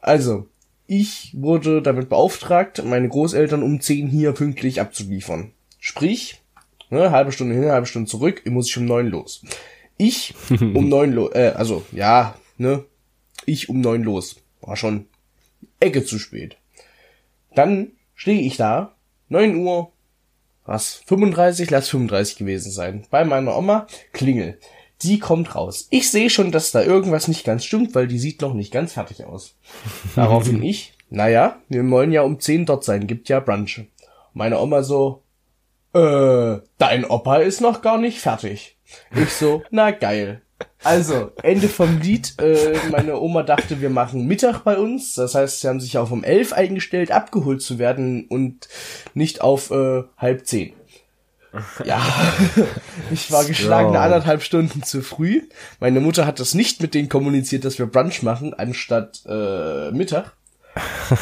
Also, 0.00 0.48
ich 0.86 1.30
wurde 1.34 1.82
damit 1.82 2.08
beauftragt, 2.08 2.82
meine 2.84 3.08
Großeltern 3.08 3.62
um 3.62 3.80
10 3.80 4.08
hier 4.08 4.32
pünktlich 4.32 4.80
abzuliefern. 4.80 5.52
Sprich, 5.78 6.42
ne, 6.90 7.10
halbe 7.10 7.32
Stunde 7.32 7.54
hin, 7.54 7.70
halbe 7.70 7.86
Stunde 7.86 8.10
zurück, 8.10 8.42
ich 8.44 8.50
muss 8.50 8.68
ich 8.68 8.76
um 8.76 8.86
neun 8.86 9.08
los. 9.08 9.42
Ich 9.96 10.34
um 10.50 10.88
neun 10.88 11.12
los, 11.12 11.34
äh, 11.34 11.52
also, 11.54 11.84
ja, 11.92 12.36
ne, 12.58 12.84
ich 13.46 13.68
um 13.68 13.80
neun 13.80 14.02
los. 14.02 14.36
War 14.60 14.76
schon 14.76 15.06
Ecke 15.80 16.04
zu 16.04 16.18
spät. 16.18 16.56
Dann 17.54 17.92
stehe 18.14 18.40
ich 18.40 18.56
da 18.56 18.94
9 19.32 19.56
Uhr, 19.56 19.90
was, 20.66 21.02
35, 21.06 21.70
lass 21.70 21.88
35 21.88 22.36
gewesen 22.36 22.70
sein. 22.70 23.06
Bei 23.10 23.24
meiner 23.24 23.56
Oma, 23.56 23.86
Klingel. 24.12 24.58
Die 25.00 25.18
kommt 25.18 25.56
raus. 25.56 25.88
Ich 25.90 26.10
sehe 26.10 26.30
schon, 26.30 26.52
dass 26.52 26.70
da 26.70 26.82
irgendwas 26.82 27.26
nicht 27.26 27.42
ganz 27.42 27.64
stimmt, 27.64 27.94
weil 27.94 28.06
die 28.06 28.18
sieht 28.18 28.42
noch 28.42 28.54
nicht 28.54 28.72
ganz 28.72 28.92
fertig 28.92 29.24
aus. 29.24 29.56
Daraufhin 30.14 30.62
ich, 30.62 30.92
naja, 31.08 31.56
wir 31.68 31.88
wollen 31.90 32.12
ja 32.12 32.22
um 32.22 32.38
10 32.38 32.66
dort 32.66 32.84
sein, 32.84 33.06
gibt 33.06 33.28
ja 33.28 33.40
Brunch. 33.40 33.86
Meine 34.34 34.60
Oma 34.60 34.82
so, 34.82 35.22
äh, 35.94 36.58
dein 36.78 37.04
Opa 37.04 37.38
ist 37.38 37.60
noch 37.60 37.82
gar 37.82 37.98
nicht 37.98 38.18
fertig. 38.18 38.76
Ich 39.16 39.30
so, 39.30 39.62
na 39.70 39.90
geil. 39.90 40.42
Also, 40.84 41.30
Ende 41.42 41.68
vom 41.68 42.00
Lied. 42.00 42.34
Äh, 42.40 42.76
meine 42.90 43.18
Oma 43.20 43.42
dachte, 43.42 43.80
wir 43.80 43.90
machen 43.90 44.26
Mittag 44.26 44.64
bei 44.64 44.76
uns. 44.76 45.14
Das 45.14 45.34
heißt, 45.34 45.60
sie 45.60 45.68
haben 45.68 45.80
sich 45.80 45.98
auf 45.98 46.10
um 46.10 46.24
elf 46.24 46.52
eingestellt, 46.52 47.12
abgeholt 47.12 47.62
zu 47.62 47.78
werden 47.78 48.26
und 48.28 48.68
nicht 49.14 49.40
auf 49.40 49.70
äh, 49.70 50.02
halb 50.16 50.46
zehn. 50.46 50.74
Ja, 51.84 52.00
ich 53.10 53.30
war 53.30 53.44
geschlagene 53.44 54.00
anderthalb 54.00 54.42
Stunden 54.42 54.82
zu 54.82 55.02
früh. 55.02 55.42
Meine 55.80 56.00
Mutter 56.00 56.26
hat 56.26 56.40
das 56.40 56.54
nicht 56.54 56.80
mit 56.80 56.94
denen 56.94 57.10
kommuniziert, 57.10 57.64
dass 57.64 57.78
wir 57.78 57.86
Brunch 57.86 58.22
machen, 58.22 58.54
anstatt 58.54 59.22
äh, 59.26 59.90
Mittag. 59.90 60.32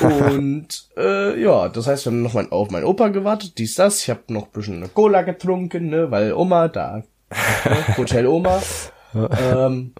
Und 0.00 0.88
äh, 0.96 1.42
ja, 1.42 1.68
das 1.68 1.88
heißt, 1.88 2.06
wir 2.06 2.12
haben 2.12 2.22
noch 2.22 2.34
mein, 2.34 2.52
auf 2.52 2.70
meinen 2.70 2.84
Opa 2.84 3.08
gewartet, 3.08 3.58
dies, 3.58 3.74
das. 3.74 4.02
Ich 4.02 4.10
habe 4.10 4.20
noch 4.28 4.44
ein 4.44 4.52
bisschen 4.52 4.94
Cola 4.94 5.22
getrunken, 5.22 5.88
ne, 5.88 6.10
weil 6.12 6.32
Oma 6.32 6.68
da, 6.68 7.02
ne, 7.64 7.96
Hotel 7.96 8.28
Oma 8.28 8.62
ähm, 9.14 9.94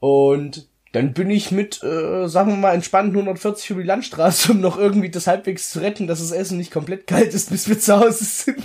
und 0.00 0.68
dann 0.92 1.12
bin 1.12 1.30
ich 1.30 1.50
mit, 1.50 1.82
äh, 1.82 2.26
sagen 2.26 2.52
wir 2.52 2.56
mal, 2.56 2.74
entspannt 2.74 3.12
140 3.14 3.70
über 3.70 3.82
die 3.82 3.86
Landstraße, 3.86 4.52
um 4.52 4.60
noch 4.60 4.78
irgendwie 4.78 5.10
das 5.10 5.26
halbwegs 5.26 5.70
zu 5.70 5.80
retten, 5.80 6.06
dass 6.06 6.20
das 6.20 6.32
Essen 6.32 6.56
nicht 6.56 6.72
komplett 6.72 7.06
kalt 7.06 7.34
ist, 7.34 7.50
bis 7.50 7.68
wir 7.68 7.78
zu 7.78 7.98
Hause 7.98 8.24
sind. 8.24 8.58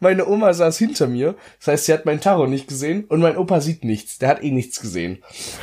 meine 0.00 0.28
Oma 0.28 0.52
saß 0.52 0.78
hinter 0.78 1.06
mir. 1.06 1.34
Das 1.58 1.68
heißt, 1.68 1.84
sie 1.86 1.92
hat 1.92 2.04
meinen 2.04 2.20
Tarot 2.20 2.48
nicht 2.48 2.68
gesehen 2.68 3.04
und 3.04 3.20
mein 3.20 3.36
Opa 3.36 3.60
sieht 3.60 3.84
nichts. 3.84 4.18
Der 4.18 4.28
hat 4.28 4.42
eh 4.42 4.50
nichts 4.50 4.80
gesehen. 4.80 5.22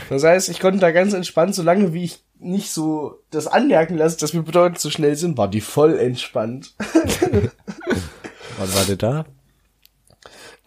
Das 0.09 0.23
heißt, 0.23 0.49
ich 0.49 0.59
konnte 0.59 0.79
da 0.79 0.91
ganz 0.91 1.13
entspannt, 1.13 1.55
solange 1.55 1.93
wie 1.93 2.03
ich 2.03 2.23
nicht 2.39 2.71
so 2.71 3.19
das 3.29 3.47
anmerken 3.47 3.97
lasse, 3.97 4.17
dass 4.17 4.33
wir 4.33 4.41
bedeutend 4.41 4.79
zu 4.79 4.89
schnell 4.89 5.15
sind, 5.15 5.37
war 5.37 5.47
die 5.47 5.61
voll 5.61 5.99
entspannt. 5.99 6.75
Wann 8.57 8.73
war 8.73 8.85
der 8.87 8.95
da? 8.97 9.25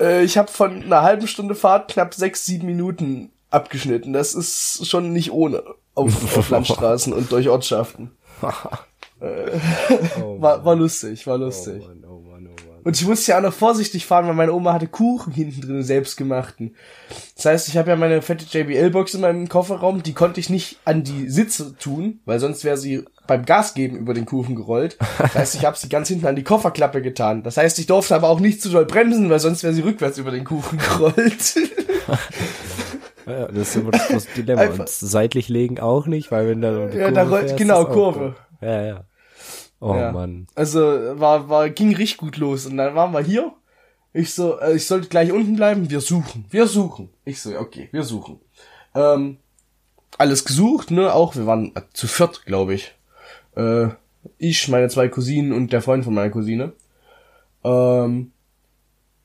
Äh, 0.00 0.24
ich 0.24 0.38
habe 0.38 0.50
von 0.50 0.82
einer 0.82 1.02
halben 1.02 1.26
Stunde 1.26 1.54
Fahrt 1.54 1.90
knapp 1.90 2.14
sechs, 2.14 2.44
sieben 2.44 2.66
Minuten 2.66 3.30
abgeschnitten. 3.50 4.12
Das 4.12 4.34
ist 4.34 4.86
schon 4.86 5.12
nicht 5.12 5.30
ohne 5.32 5.62
auf, 5.94 6.36
auf 6.36 6.50
Landstraßen 6.50 7.12
und 7.12 7.30
durch 7.30 7.48
Ortschaften. 7.48 8.10
äh, 9.20 9.58
oh 10.20 10.36
war, 10.40 10.64
war 10.64 10.76
lustig, 10.76 11.26
war 11.26 11.38
lustig. 11.38 11.82
Oh 11.84 11.88
Mann, 11.88 12.04
oh 12.04 12.20
Mann, 12.20 12.48
oh 12.48 12.68
Mann. 12.68 12.74
Und 12.85 13.00
ich 13.00 13.07
musste 13.07 13.33
ja 13.33 13.38
auch 13.38 13.43
noch 13.43 13.53
vorsichtig 13.53 14.07
fahren, 14.07 14.26
weil 14.26 14.35
meine 14.35 14.53
Oma 14.53 14.75
hatte 14.75 14.87
Kuchen 14.87 15.33
hinten 15.33 15.62
drin, 15.62 15.83
selbstgemachten. 15.83 16.76
Das 17.35 17.47
heißt, 17.47 17.69
ich 17.69 17.76
habe 17.76 17.91
ja 17.91 17.97
meine 17.97 18.23
fette 18.23 18.45
JBL-Box 18.45 19.14
in 19.14 19.23
meinem 19.23 19.49
Kofferraum, 19.49 20.03
die 20.03 20.12
konnte 20.12 20.38
ich 20.38 20.50
nicht 20.50 20.79
an 20.85 21.03
die 21.03 21.29
Sitze 21.31 21.76
tun, 21.76 22.21
weil 22.26 22.38
sonst 22.41 22.62
wäre 22.62 22.76
sie 22.76 23.05
beim 23.26 23.47
Gas 23.47 23.75
geben 23.75 23.97
über 23.97 24.12
den 24.12 24.26
Kuchen 24.26 24.55
gerollt. 24.55 24.99
Das 25.19 25.35
heißt, 25.35 25.55
ich 25.55 25.64
habe 25.64 25.79
sie 25.79 25.88
ganz 25.88 26.09
hinten 26.09 26.26
an 26.26 26.37
die 26.37 26.45
Kofferklappe 26.45 27.00
getan. 27.00 27.43
Das 27.43 27.57
heißt, 27.57 27.79
ich 27.79 27.87
durfte 27.87 28.14
aber 28.14 28.29
auch 28.29 28.41
nicht 28.41 28.61
zu 28.61 28.69
doll 28.69 28.85
bremsen, 28.85 29.31
weil 29.31 29.41
sonst 29.41 29.62
wäre 29.62 29.73
sie 29.73 29.83
rückwärts 29.83 30.19
über 30.19 30.31
den 30.31 30.45
Kuchen 30.45 30.79
gerollt. 30.79 31.55
Ja, 33.26 33.47
das 33.47 33.69
ist 33.69 33.76
immer 33.76 33.91
das 33.91 34.07
große 34.09 34.29
Dilemma. 34.37 34.61
Einfach. 34.61 34.81
Und 34.81 34.88
seitlich 34.91 35.49
legen 35.49 35.81
auch 35.81 36.07
nicht, 36.07 36.31
weil 36.31 36.47
wenn 36.49 36.61
die 36.61 36.99
ja, 36.99 37.11
da 37.11 37.23
rollt, 37.23 37.57
genau, 37.57 37.87
Kurve. 37.87 38.35
Ja, 38.61 38.83
ja. 38.85 39.05
Oh 39.85 39.95
ja. 39.95 40.12
Mann. 40.12 40.47
Also 40.55 40.81
war, 40.81 41.50
war, 41.50 41.69
ging 41.69 41.95
richtig 41.95 42.17
gut 42.17 42.38
los. 42.38 42.64
Und 42.64 42.79
dann 42.79 42.95
waren 42.95 43.12
wir 43.12 43.21
hier. 43.21 43.53
Ich 44.14 44.33
so, 44.33 44.59
äh, 44.59 44.76
ich 44.76 44.87
sollte 44.87 45.09
gleich 45.09 45.31
unten 45.31 45.57
bleiben. 45.57 45.91
Wir 45.91 46.00
suchen. 46.00 46.47
Wir 46.49 46.67
suchen. 46.67 47.11
Ich 47.26 47.43
so, 47.43 47.55
okay, 47.59 47.91
wir 47.93 48.03
suchen. 48.03 48.41
Ähm, 48.95 49.37
alles 50.17 50.47
gesucht, 50.47 50.91
ne? 50.91 51.12
Auch, 51.12 51.37
wir 51.37 51.47
waren 51.47 51.73
zu 51.93 52.07
viert, 52.07 52.47
glaube 52.47 52.73
ich. 52.73 52.95
Äh, 53.57 53.88
ich, 54.38 54.69
meine 54.69 54.88
zwei 54.88 55.09
Cousinen 55.09 55.53
und 55.53 55.71
der 55.71 55.83
Freund 55.83 56.03
von 56.03 56.14
meiner 56.14 56.31
Cousine. 56.31 56.73
Ähm, 57.62 58.33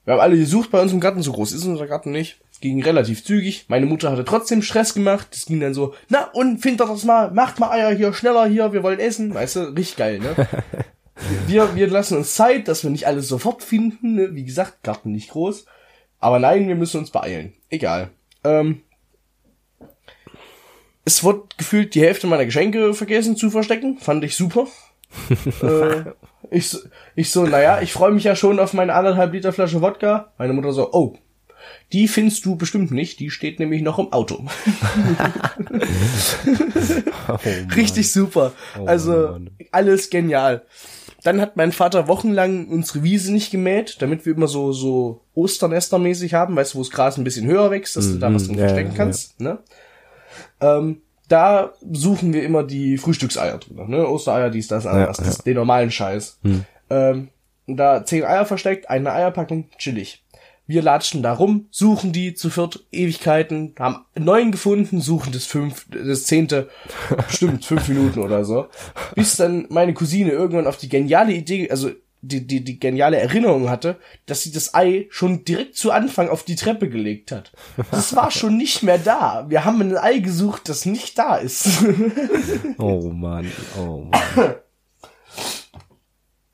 wir 0.04 0.14
haben 0.14 0.20
alle 0.20 0.38
gesucht 0.38 0.72
bei 0.72 0.82
uns 0.82 0.92
im 0.92 1.00
Garten. 1.00 1.22
So 1.22 1.32
groß 1.32 1.54
ist 1.54 1.66
unser 1.66 1.88
Garten 1.88 2.12
nicht 2.12 2.42
ging 2.62 2.84
relativ 2.84 3.24
zügig. 3.24 3.66
Meine 3.68 3.86
Mutter 3.86 4.12
hatte 4.12 4.26
trotzdem 4.26 4.62
Stress 4.62 4.94
gemacht. 4.94 5.28
Das 5.32 5.46
ging 5.46 5.60
dann 5.60 5.74
so, 5.74 5.94
na 6.10 6.30
und 6.34 6.60
findet 6.60 6.88
das 6.88 7.04
mal, 7.04 7.32
macht 7.32 7.60
mal 7.60 7.72
Eier 7.72 7.92
hier, 7.92 8.14
schneller 8.14 8.48
hier, 8.48 8.74
wir 8.74 8.84
wollen 8.84 9.00
essen. 9.00 9.34
Weißt 9.34 9.56
du, 9.58 9.60
richtig 9.76 9.98
geil, 9.98 10.20
ne? 10.20 10.36
wir, 11.48 11.76
wir 11.76 11.88
lassen 11.88 12.18
uns 12.18 12.36
Zeit, 12.36 12.68
dass 12.68 12.84
wir 12.84 12.92
nicht 12.92 13.08
alles 13.08 13.28
sofort 13.28 13.64
finden. 13.64 14.16
Ne? 14.16 14.36
Wie 14.36 14.46
gesagt, 14.46 14.84
Garten 14.84 15.12
nicht 15.12 15.32
groß. 15.32 15.66
Aber 16.20 16.40
nein, 16.40 16.68
wir 16.68 16.76
müssen 16.76 17.00
uns 17.00 17.12
beeilen. 17.12 17.54
Egal. 17.70 18.10
Ähm, 18.44 18.82
es 21.06 21.24
wurde 21.24 21.44
gefühlt 21.58 21.96
die 21.96 22.02
Hälfte 22.02 22.28
meiner 22.28 22.46
Geschenke 22.46 22.94
vergessen 22.94 23.36
zu 23.36 23.50
verstecken. 23.50 23.98
Fand 24.00 24.24
ich 24.24 24.36
super. 24.36 24.68
äh, 25.64 26.12
ich, 26.52 26.78
ich 27.16 27.32
so, 27.32 27.46
naja, 27.46 27.82
ich 27.82 27.94
freue 27.94 28.12
mich 28.12 28.24
ja 28.24 28.36
schon 28.36 28.60
auf 28.60 28.74
meine 28.74 28.94
anderthalb 28.94 29.34
Liter 29.34 29.54
Flasche 29.54 29.82
Wodka. 29.82 30.32
Meine 30.38 30.54
Mutter 30.54 30.72
so, 30.72 30.92
oh, 30.92 31.16
die 31.94 32.08
findest 32.08 32.46
du 32.46 32.56
bestimmt 32.56 32.92
nicht, 32.92 33.20
die 33.20 33.30
steht 33.30 33.60
nämlich 33.60 33.82
noch 33.82 34.00
im 34.00 34.14
Auto. 34.14 34.38
oh 37.28 37.38
Richtig 37.76 38.12
super. 38.12 38.54
Oh 38.80 38.86
also 38.86 39.40
alles 39.72 40.10
genial. 40.10 40.64
Dann 41.24 41.42
hat 41.42 41.58
mein 41.58 41.72
Vater 41.72 42.08
wochenlang 42.08 42.70
unsere 42.70 43.04
Wiese 43.04 43.34
nicht 43.34 43.52
gemäht, 43.52 44.02
damit 44.02 44.26
wir 44.26 44.36
immer 44.36 44.48
so 44.48 44.72
so 44.72 45.22
Osternestermäßig 45.34 46.34
haben, 46.34 46.56
weißt 46.56 46.74
du, 46.74 46.78
wo 46.78 46.84
das 46.84 46.92
Gras 46.92 47.18
ein 47.18 47.24
bisschen 47.24 47.48
höher 47.48 47.72
wächst, 47.72 47.98
dass 47.98 48.08
mm, 48.08 48.14
du 48.14 48.20
da 48.20 48.34
was 48.34 48.48
drin 48.48 48.58
ja, 48.58 48.68
verstecken 48.68 48.94
kannst. 48.96 49.36
Ja. 49.40 49.44
Ne? 49.44 49.60
Ähm, 50.62 51.02
da 51.28 51.74
suchen 51.92 52.34
wir 52.34 52.44
immer 52.44 52.64
die 52.64 52.98
Frühstückseier 52.98 53.60
drin, 53.60 53.90
ne? 53.90 54.08
Ostereier, 54.08 54.50
dies, 54.50 54.68
das, 54.68 54.86
anders, 54.86 55.18
ja, 55.18 55.24
das, 55.24 55.38
den 55.40 55.56
normalen 55.56 55.92
Scheiß. 55.92 56.40
Hm. 56.44 56.66
Ähm, 56.90 57.30
da 57.68 58.04
zehn 58.04 58.24
Eier 58.24 58.46
versteckt, 58.46 58.90
eine 58.90 59.12
Eierpackung, 59.12 59.70
chillig. 59.78 60.24
Wir 60.70 60.84
latschen 60.84 61.24
da 61.24 61.34
rum, 61.34 61.66
suchen 61.72 62.14
die 62.14 62.36
zu 62.36 62.52
viert 62.52 62.86
Ewigkeiten, 62.92 63.74
haben 63.80 64.06
neun 64.14 64.52
gefunden, 64.52 65.02
suchen 65.02 65.34
das 65.34 65.48
fünf, 65.48 65.88
das 65.90 66.26
zehnte, 66.26 66.70
bestimmt 67.28 67.66
fünf 67.66 67.88
Minuten 67.88 68.20
oder 68.20 68.46
so. 68.46 68.68
Bis 69.16 69.36
dann 69.36 69.66
meine 69.70 69.96
Cousine 69.96 70.30
irgendwann 70.30 70.68
auf 70.68 70.78
die 70.78 70.88
geniale 70.88 71.34
Idee, 71.34 71.72
also 71.72 71.90
die, 72.22 72.46
die, 72.46 72.64
die 72.64 72.80
geniale 72.80 73.18
Erinnerung 73.18 73.68
hatte, 73.68 73.98
dass 74.28 74.44
sie 74.44 74.52
das 74.52 74.76
Ei 74.76 75.08
schon 75.10 75.44
direkt 75.44 75.76
zu 75.76 75.92
Anfang 75.92 76.30
auf 76.30 76.44
die 76.44 76.56
Treppe 76.56 76.88
gelegt 76.88 77.32
hat. 77.32 77.52
Das 77.90 78.16
war 78.16 78.30
schon 78.30 78.56
nicht 78.56 78.84
mehr 78.84 79.00
da. 79.00 79.48
Wir 79.50 79.66
haben 79.66 79.82
ein 79.82 79.98
Ei 79.98 80.20
gesucht, 80.20 80.70
das 80.70 80.86
nicht 80.86 81.18
da 81.18 81.38
ist. 81.38 81.84
oh 82.78 83.10
Mann, 83.10 83.52
oh 83.76 84.04
Mann. 84.04 84.56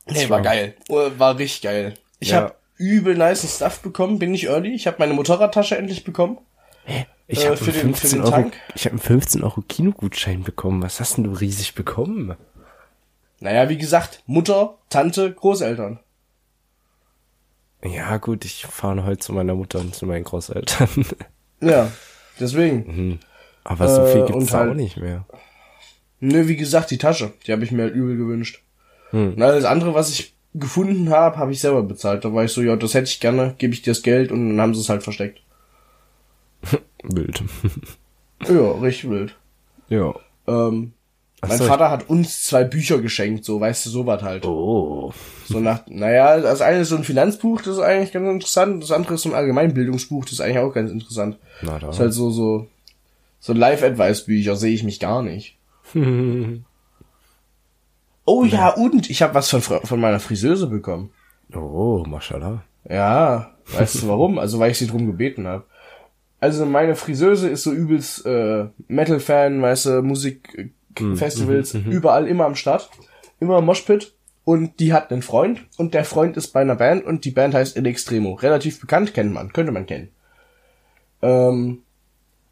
Nee, 0.08 0.30
war 0.30 0.42
geil. 0.42 0.78
War 0.88 1.38
richtig 1.38 1.64
geil. 1.64 1.96
Ich 2.20 2.30
ja. 2.30 2.38
habe 2.38 2.56
übel 2.78 3.16
nice 3.16 3.56
Stuff 3.56 3.82
bekommen. 3.82 4.20
Bin 4.20 4.34
ich 4.34 4.48
early. 4.48 4.74
Ich 4.74 4.88
habe 4.88 4.98
meine 5.00 5.14
Motorradtasche 5.14 5.78
endlich 5.78 6.04
bekommen. 6.04 6.38
Hä? 6.86 7.06
Ich 7.28 7.44
äh, 7.44 7.48
habe 7.48 7.58
für, 7.58 7.72
den, 7.72 7.96
für 7.96 8.08
den 8.08 8.22
Euro, 8.22 8.32
Tank. 8.32 8.54
Ich 8.76 8.86
habe 8.86 8.94
einen 8.94 9.00
15 9.00 9.44
Euro 9.44 9.62
Kinogutschein 9.62 10.44
bekommen. 10.44 10.84
Was 10.84 11.00
hast 11.00 11.18
denn 11.18 11.24
du 11.24 11.32
riesig 11.32 11.74
bekommen? 11.74 12.36
Naja, 13.40 13.70
wie 13.70 13.78
gesagt, 13.78 14.24
Mutter, 14.28 14.78
Tante, 14.90 15.34
Großeltern. 15.34 16.00
Ja, 17.84 18.18
gut, 18.18 18.46
ich 18.46 18.66
fahre 18.66 19.06
heute 19.06 19.20
zu 19.20 19.34
meiner 19.34 19.54
Mutter 19.54 19.80
und 19.80 19.96
zu 19.96 20.06
meinen 20.06 20.24
Großeltern. 20.24 20.90
Ja, 21.62 21.90
deswegen. 22.38 22.86
Mhm. 22.86 23.20
Aber 23.64 23.88
so 23.88 24.06
viel 24.06 24.24
äh, 24.24 24.26
gibt's 24.26 24.52
da 24.52 24.60
halt, 24.60 24.72
auch 24.72 24.76
nicht 24.76 24.98
mehr. 24.98 25.26
Nö, 26.20 26.48
wie 26.48 26.58
gesagt, 26.58 26.92
die 26.92 26.98
Tasche, 26.98 27.32
die 27.48 27.54
habe 27.54 27.64
ich 27.64 27.72
mir 27.72 27.84
halt 27.84 27.96
übel 27.96 28.18
gewünscht. 28.18 28.62
Hm. 29.12 29.34
Und 29.34 29.42
alles 29.42 29.64
andere, 29.64 29.94
was 29.94 30.12
ich 30.12 30.35
gefunden 30.56 31.10
habe, 31.10 31.38
habe 31.38 31.52
ich 31.52 31.60
selber 31.60 31.84
bezahlt. 31.84 32.26
Da 32.26 32.34
war 32.34 32.44
ich 32.44 32.52
so, 32.52 32.62
ja, 32.62 32.76
das 32.76 32.94
hätte 32.94 33.10
ich 33.10 33.20
gerne, 33.20 33.56
gebe 33.58 33.74
ich 33.74 33.82
dir 33.82 33.92
das 33.92 34.02
Geld 34.02 34.32
und 34.32 34.50
dann 34.50 34.62
haben 34.62 34.74
sie 34.74 34.82
es 34.82 34.90
halt 34.90 35.04
versteckt. 35.04 35.42
wild. 37.04 37.44
ja, 38.48 38.72
richtig 38.72 39.10
wild. 39.10 39.36
Ja. 39.90 40.16
Ähm, 40.48 40.94
mein 41.42 41.58
so, 41.58 41.66
Vater 41.66 41.92
hat 41.92 42.10
uns 42.10 42.46
zwei 42.46 42.64
Bücher 42.64 43.00
geschenkt, 43.00 43.46
so, 43.46 43.60
weißt 43.60 43.86
du, 43.86 43.90
so 43.90 44.06
was 44.06 44.24
halt. 44.24 44.46
Oh. 44.46 45.14
So 45.46 45.60
nach, 45.60 45.86
naja, 45.88 46.40
das 46.40 46.62
eine 46.62 46.80
ist 46.80 46.90
so 46.90 46.96
ein 46.96 47.04
Finanzbuch, 47.04 47.62
das 47.62 47.76
ist 47.76 47.84
eigentlich 47.84 48.14
ganz 48.14 48.28
interessant, 48.28 48.82
das 48.82 48.92
andere 48.92 49.16
ist 49.16 49.22
so 49.22 49.30
ein 49.30 49.36
Allgemeinbildungsbuch, 49.36 50.24
das 50.26 50.34
ist 50.34 50.42
eigentlich 50.42 50.60
auch 50.60 50.74
ganz 50.74 50.90
interessant. 50.90 51.38
Na 51.62 51.78
da. 51.78 51.88
Das 51.88 51.98
ist 51.98 52.00
halt 52.00 52.14
so, 52.14 52.32
so, 52.32 52.68
so 53.40 53.54
Live-Advice-Bücher 53.54 54.56
sehe 54.56 54.74
ich 54.74 54.84
mich 54.84 55.00
gar 55.00 55.22
nicht. 55.22 55.58
Oh 58.26 58.44
ja, 58.44 58.70
und 58.70 59.10
ich 59.10 59.22
habe 59.22 59.36
was 59.36 59.50
von, 59.50 59.62
von 59.62 60.00
meiner 60.00 60.20
Friseuse 60.20 60.68
bekommen. 60.68 61.12
Oh, 61.54 62.04
mashallah. 62.08 62.64
Ja, 62.90 63.52
weißt 63.68 64.02
du 64.02 64.08
warum? 64.08 64.40
Also 64.40 64.60
weil 64.60 64.72
ich 64.72 64.80
sie 64.80 64.88
drum 64.88 65.06
gebeten 65.06 65.48
habe. 65.48 65.66
Also 66.40 66.66
meine 66.66 66.96
Friseuse 66.96 67.50
ist 67.50 67.64
so 67.64 67.72
übelst 67.72 68.26
äh, 68.26 68.66
Metal-Fan, 68.88 69.62
weißt 69.62 69.86
du, 69.86 70.02
Musikfestivals, 70.02 71.76
mhm, 71.76 71.86
mhm, 71.86 71.92
überall 71.92 72.28
immer 72.28 72.46
am 72.46 72.56
Start, 72.56 72.90
immer 73.40 73.60
im 73.60 73.66
Moshpit. 73.66 74.14
Und 74.44 74.80
die 74.80 74.94
hat 74.94 75.12
einen 75.12 75.24
Freund 75.24 75.66
und 75.78 75.96
der 75.96 76.06
Freund 76.06 76.38
ist 76.38 76.50
bei 76.50 76.62
einer 76.62 76.76
Band 76.76 77.04
und 77.04 77.26
die 77.26 77.32
Band 77.32 77.56
heißt 77.56 77.76
In 77.76 77.86
Extremo. 77.86 78.34
Relativ 78.34 78.80
bekannt, 78.80 79.16
kennt 79.16 79.34
man, 79.34 79.52
könnte 79.54 79.72
man 79.72 79.88
kennen. 79.88 80.10
Ähm, 81.24 81.82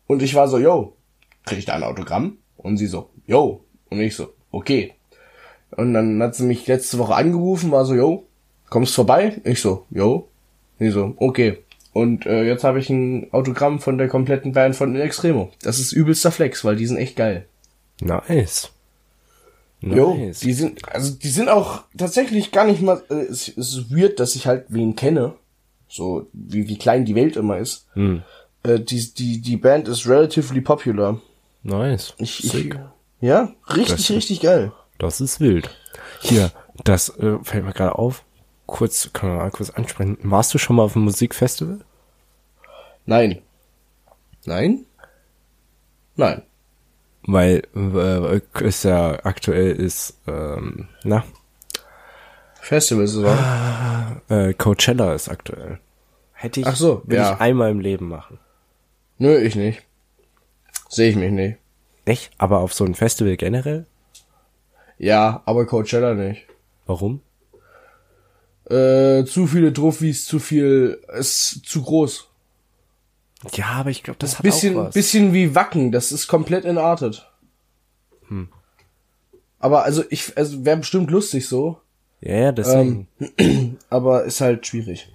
und 0.08 0.24
ich 0.24 0.34
war 0.34 0.48
so, 0.48 0.58
yo, 0.58 0.98
krieg 1.46 1.60
ich 1.60 1.66
da 1.66 1.74
ein 1.74 1.84
Autogramm? 1.84 2.38
Und 2.58 2.78
sie 2.78 2.88
so, 2.88 3.12
yo. 3.28 3.64
Und 3.92 4.00
ich 4.00 4.16
so, 4.16 4.34
okay, 4.50 4.96
und 5.78 5.94
dann 5.94 6.22
hat 6.22 6.36
sie 6.36 6.44
mich 6.44 6.68
letzte 6.68 6.98
Woche 6.98 7.16
angerufen, 7.16 7.72
war 7.72 7.86
so, 7.86 7.96
yo, 7.96 8.26
kommst 8.70 8.96
vorbei? 8.96 9.42
Ich 9.44 9.62
so, 9.62 9.86
yo. 9.90 10.28
Ich 10.80 10.94
so, 10.94 11.14
okay. 11.18 11.60
Und 11.94 12.26
äh, 12.26 12.44
jetzt 12.44 12.64
habe 12.64 12.80
ich 12.80 12.90
ein 12.90 13.32
Autogramm 13.32 13.80
von 13.80 13.98
der 13.98 14.08
kompletten 14.08 14.52
Band 14.52 14.76
von 14.76 14.96
Extremo. 14.96 15.52
Das 15.62 15.80
ist 15.80 15.92
übelster 15.92 16.32
Flex, 16.32 16.66
weil 16.66 16.76
die 16.76 16.88
sind 16.88 16.98
echt 16.98 17.16
geil. 17.16 17.46
Nice. 18.02 18.72
Nice. 19.82 19.98
Jo, 19.98 20.32
die 20.42 20.54
sind, 20.54 20.94
also 20.94 21.14
die 21.14 21.30
sind 21.30 21.50
auch 21.50 21.84
tatsächlich 21.98 22.52
gar 22.52 22.66
nicht 22.66 22.82
mal, 22.82 23.04
äh, 23.10 23.16
es, 23.16 23.48
es 23.50 23.76
ist 23.76 23.96
weird, 23.96 24.20
dass 24.20 24.36
ich 24.36 24.48
halt 24.48 24.66
wen 24.70 24.96
kenne. 24.96 25.34
So, 25.88 26.28
wie, 26.34 26.68
wie 26.68 26.78
klein 26.78 27.06
die 27.06 27.16
Welt 27.16 27.36
immer 27.36 27.60
ist. 27.60 27.86
Hm. 27.94 28.24
Äh, 28.64 28.80
die, 28.80 29.14
die, 29.14 29.42
die 29.42 29.58
Band 29.58 29.88
ist 29.88 30.08
relatively 30.08 30.62
popular. 30.62 31.22
Nice. 31.62 32.14
Ich, 32.18 32.44
ich, 32.44 32.74
ja, 33.22 33.54
richtig, 33.70 34.10
richtig 34.12 34.42
geil. 34.42 34.72
Das 35.04 35.20
ist 35.20 35.42
wild. 35.42 35.70
Hier, 36.22 36.52
das 36.86 37.10
äh, 37.20 37.38
fällt 37.44 37.66
mir 37.66 37.74
gerade 37.74 38.00
auf. 38.00 38.24
Kurz, 38.66 39.10
kann 39.12 39.28
man 39.30 39.38
mal 39.40 39.52
kurz 39.52 39.70
ansprechen. 39.70 40.18
Warst 40.24 40.54
du 40.54 40.58
schon 40.58 40.78
mal 40.78 40.84
auf 40.84 40.96
einem 40.96 41.04
Musikfestival? 41.04 41.80
Nein. 43.06 43.42
Nein? 44.46 44.86
Nein. 46.16 46.44
Weil 47.24 47.64
äh, 47.76 48.40
es 48.64 48.84
ja 48.84 49.26
aktuell 49.26 49.76
ist, 49.76 50.22
ähm, 50.26 50.88
na? 51.04 51.26
Festivalsaison. 52.62 53.38
Äh, 54.30 54.54
Coachella 54.54 55.14
ist 55.16 55.28
aktuell. 55.28 55.80
Hätte 56.32 56.62
ich, 56.62 56.66
Ach 56.66 56.78
so, 56.78 57.02
will 57.06 57.18
ja. 57.18 57.34
ich 57.34 57.42
einmal 57.42 57.72
im 57.72 57.82
Leben 57.82 58.08
machen. 58.08 58.40
Nö, 59.18 59.38
ich 59.38 59.58
nicht. 59.58 59.84
Sehe 60.88 61.10
ich 61.10 61.18
mich 61.18 61.32
nicht. 61.32 61.58
Nicht? 62.06 62.32
Aber 62.38 62.60
auf 62.60 62.74
so 62.74 62.86
ein 62.86 62.96
Festival 62.96 63.36
generell? 63.36 63.86
Ja, 64.98 65.42
aber 65.46 65.66
Coachella 65.66 66.14
nicht. 66.14 66.46
Warum? 66.86 67.22
Äh, 68.70 69.26
zu 69.26 69.48
viele 69.48 69.74
Trophys, 69.74 70.26
zu 70.26 70.40
viel, 70.40 71.02
ist 71.18 71.62
zu 71.66 71.82
groß. 71.82 72.30
Ja, 73.54 73.66
aber 73.68 73.90
ich 73.90 74.04
glaube, 74.04 74.20
das 74.20 74.38
hat 74.38 74.44
Bisschen, 74.44 74.78
auch 74.78 74.86
was. 74.86 74.94
bisschen 74.94 75.34
wie 75.34 75.54
Wacken, 75.54 75.92
das 75.92 76.12
ist 76.12 76.28
komplett 76.28 76.64
entartet. 76.64 77.30
Hm. 78.28 78.48
Aber 79.60 79.84
also 79.84 80.04
ich, 80.10 80.38
also 80.38 80.66
wäre 80.66 80.78
bestimmt 80.78 81.12
lustig 81.12 81.48
so, 81.48 81.80
ja, 82.22 82.36
ja, 82.38 82.52
deswegen. 82.54 83.08
aber 83.90 84.24
ist 84.24 84.40
halt 84.40 84.66
schwierig. 84.66 85.10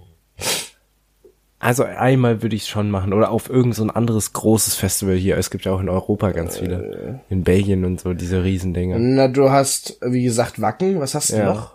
Also 1.61 1.83
einmal 1.83 2.41
würde 2.41 2.55
ich 2.55 2.67
schon 2.67 2.89
machen. 2.89 3.11
Oder 3.13 3.31
auf 3.31 3.49
irgend 3.49 3.75
so 3.75 3.83
ein 3.83 3.91
anderes 3.91 4.31
großes 4.33 4.75
Festival 4.75 5.15
hier. 5.15 5.37
Es 5.37 5.49
gibt 5.49 5.65
ja 5.65 5.73
auch 5.73 5.81
in 5.81 5.89
Europa 5.89 6.31
ganz 6.31 6.55
Äh. 6.55 6.59
viele. 6.59 7.19
In 7.29 7.43
Belgien 7.43 7.83
und 7.83 7.99
so, 7.99 8.13
diese 8.13 8.43
Riesendinger. 8.43 8.97
Na, 8.97 9.27
du 9.27 9.49
hast, 9.51 9.97
wie 10.01 10.23
gesagt, 10.23 10.61
Wacken, 10.61 10.99
was 11.01 11.15
hast 11.15 11.31
du 11.31 11.37
Ja. 11.37 11.53
noch? 11.53 11.73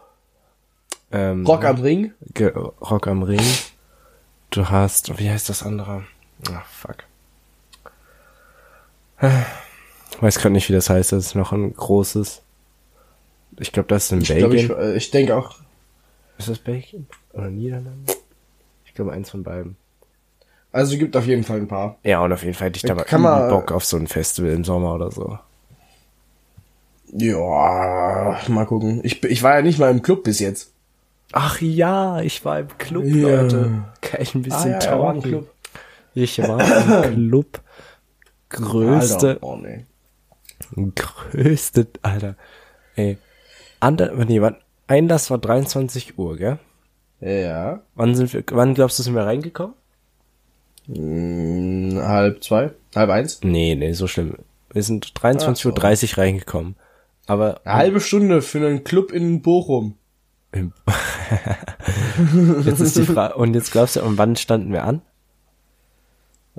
Ähm, 1.12 1.44
Rock 1.46 1.64
am 1.66 1.80
Ring? 1.80 2.12
Rock 2.80 3.06
am 3.08 3.22
Ring. 3.22 3.40
Du 4.50 4.68
hast, 4.70 5.18
wie 5.18 5.28
heißt 5.28 5.48
das 5.50 5.62
andere? 5.62 6.04
Ah, 6.50 6.62
fuck. 6.70 6.96
Weiß 10.20 10.38
gerade 10.38 10.52
nicht, 10.52 10.68
wie 10.68 10.72
das 10.72 10.90
heißt. 10.90 11.12
Das 11.12 11.26
ist 11.26 11.34
noch 11.34 11.52
ein 11.52 11.74
großes. 11.74 12.40
Ich 13.60 13.72
glaube, 13.72 13.88
das 13.88 14.04
ist 14.06 14.12
in 14.12 14.20
Ich 14.22 14.28
Belgien. 14.28 14.64
ich, 14.66 14.70
äh, 14.70 14.96
ich 14.96 15.10
denke 15.10 15.36
auch, 15.36 15.56
Ist 16.38 16.48
das 16.48 16.58
Belgien? 16.58 17.06
Oder 17.32 17.48
Niederlande? 17.50 18.12
Ich 18.94 18.96
glaube, 18.96 19.10
eins 19.10 19.28
von 19.28 19.42
beiden. 19.42 19.74
also 20.70 20.96
gibt 20.96 21.16
auf 21.16 21.26
jeden 21.26 21.42
Fall 21.42 21.56
ein 21.58 21.66
paar. 21.66 21.98
Ja, 22.04 22.20
und 22.22 22.32
auf 22.32 22.44
jeden 22.44 22.54
Fall 22.54 22.68
hätte 22.68 22.76
ich 22.76 22.82
da 22.84 22.94
mal 22.94 23.02
Kann 23.02 23.22
man- 23.22 23.48
Bock 23.50 23.72
auf 23.72 23.84
so 23.84 23.96
ein 23.96 24.06
Festival 24.06 24.52
im 24.52 24.62
Sommer 24.62 24.94
oder 24.94 25.10
so. 25.10 25.36
Ja, 27.12 28.38
mal 28.48 28.66
gucken. 28.66 29.00
Ich, 29.02 29.22
ich 29.24 29.42
war 29.42 29.56
ja 29.56 29.62
nicht 29.62 29.80
mal 29.80 29.90
im 29.90 30.00
Club 30.02 30.22
bis 30.22 30.38
jetzt. 30.38 30.72
Ach 31.32 31.60
ja, 31.60 32.20
ich 32.20 32.44
war 32.44 32.60
im 32.60 32.68
Club, 32.78 33.04
Ja. 33.04 33.42
Leute. 33.42 33.84
Kann 34.00 34.22
ich 34.22 34.34
ein 34.36 34.42
bisschen 34.42 34.74
Ah, 34.74 34.78
ja, 34.84 34.98
war 35.00 35.14
im? 35.16 35.22
Club. 35.22 35.50
Ich 36.14 36.38
war 36.40 37.04
im 37.06 37.14
Club. 37.28 37.60
Größte, 38.48 39.28
Alter, 39.30 39.42
oh 39.42 39.56
nee. 39.56 39.84
größte, 40.94 41.88
Alter. 42.02 42.36
Ey. 42.94 43.18
Ander, 43.80 44.12
nee, 44.24 44.40
Einlass 44.86 45.30
war 45.32 45.38
23 45.38 46.16
Uhr, 46.16 46.36
gell? 46.36 46.58
Ja. 47.20 47.82
Wann 47.94 48.14
sind 48.14 48.32
wir, 48.32 48.44
wann 48.50 48.74
glaubst 48.74 48.98
du, 48.98 49.02
sind 49.02 49.14
wir 49.14 49.24
reingekommen? 49.24 49.74
Hm, 50.86 51.98
halb 52.02 52.44
zwei, 52.44 52.72
halb 52.94 53.10
eins. 53.10 53.40
Nee, 53.42 53.74
nee, 53.74 53.92
so 53.92 54.06
schlimm. 54.06 54.36
Wir 54.70 54.82
sind 54.82 55.06
23.30 55.06 56.12
Uhr 56.12 56.18
reingekommen. 56.18 56.76
Aber 57.26 57.60
Eine 57.64 57.74
halbe 57.76 58.00
Stunde 58.00 58.42
für 58.42 58.58
einen 58.58 58.84
Club 58.84 59.12
in 59.12 59.40
Bochum. 59.40 59.96
jetzt 62.64 62.80
ist 62.80 62.96
die 62.96 63.04
Frage, 63.04 63.34
und 63.36 63.54
jetzt 63.54 63.72
glaubst 63.72 63.96
du, 63.96 64.02
und 64.02 64.18
wann 64.18 64.36
standen 64.36 64.72
wir 64.72 64.84
an? 64.84 65.02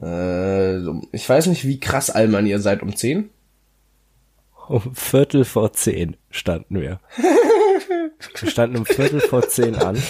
Äh, 0.02 0.80
ich 1.12 1.30
weiß 1.30 1.48
nicht, 1.48 1.66
wie 1.66 1.80
krass 1.80 2.10
Allmann 2.10 2.46
ihr 2.46 2.60
seid 2.60 2.82
um 2.82 2.96
zehn. 2.96 3.30
Um 4.68 4.96
Viertel 4.96 5.46
vor 5.46 5.72
zehn 5.74 6.18
standen 6.30 6.82
wir. 6.82 7.00
Wir 8.40 8.50
standen 8.50 8.78
um 8.78 8.86
Viertel 8.86 9.20
vor 9.20 9.48
zehn 9.48 9.76
an. 9.76 10.02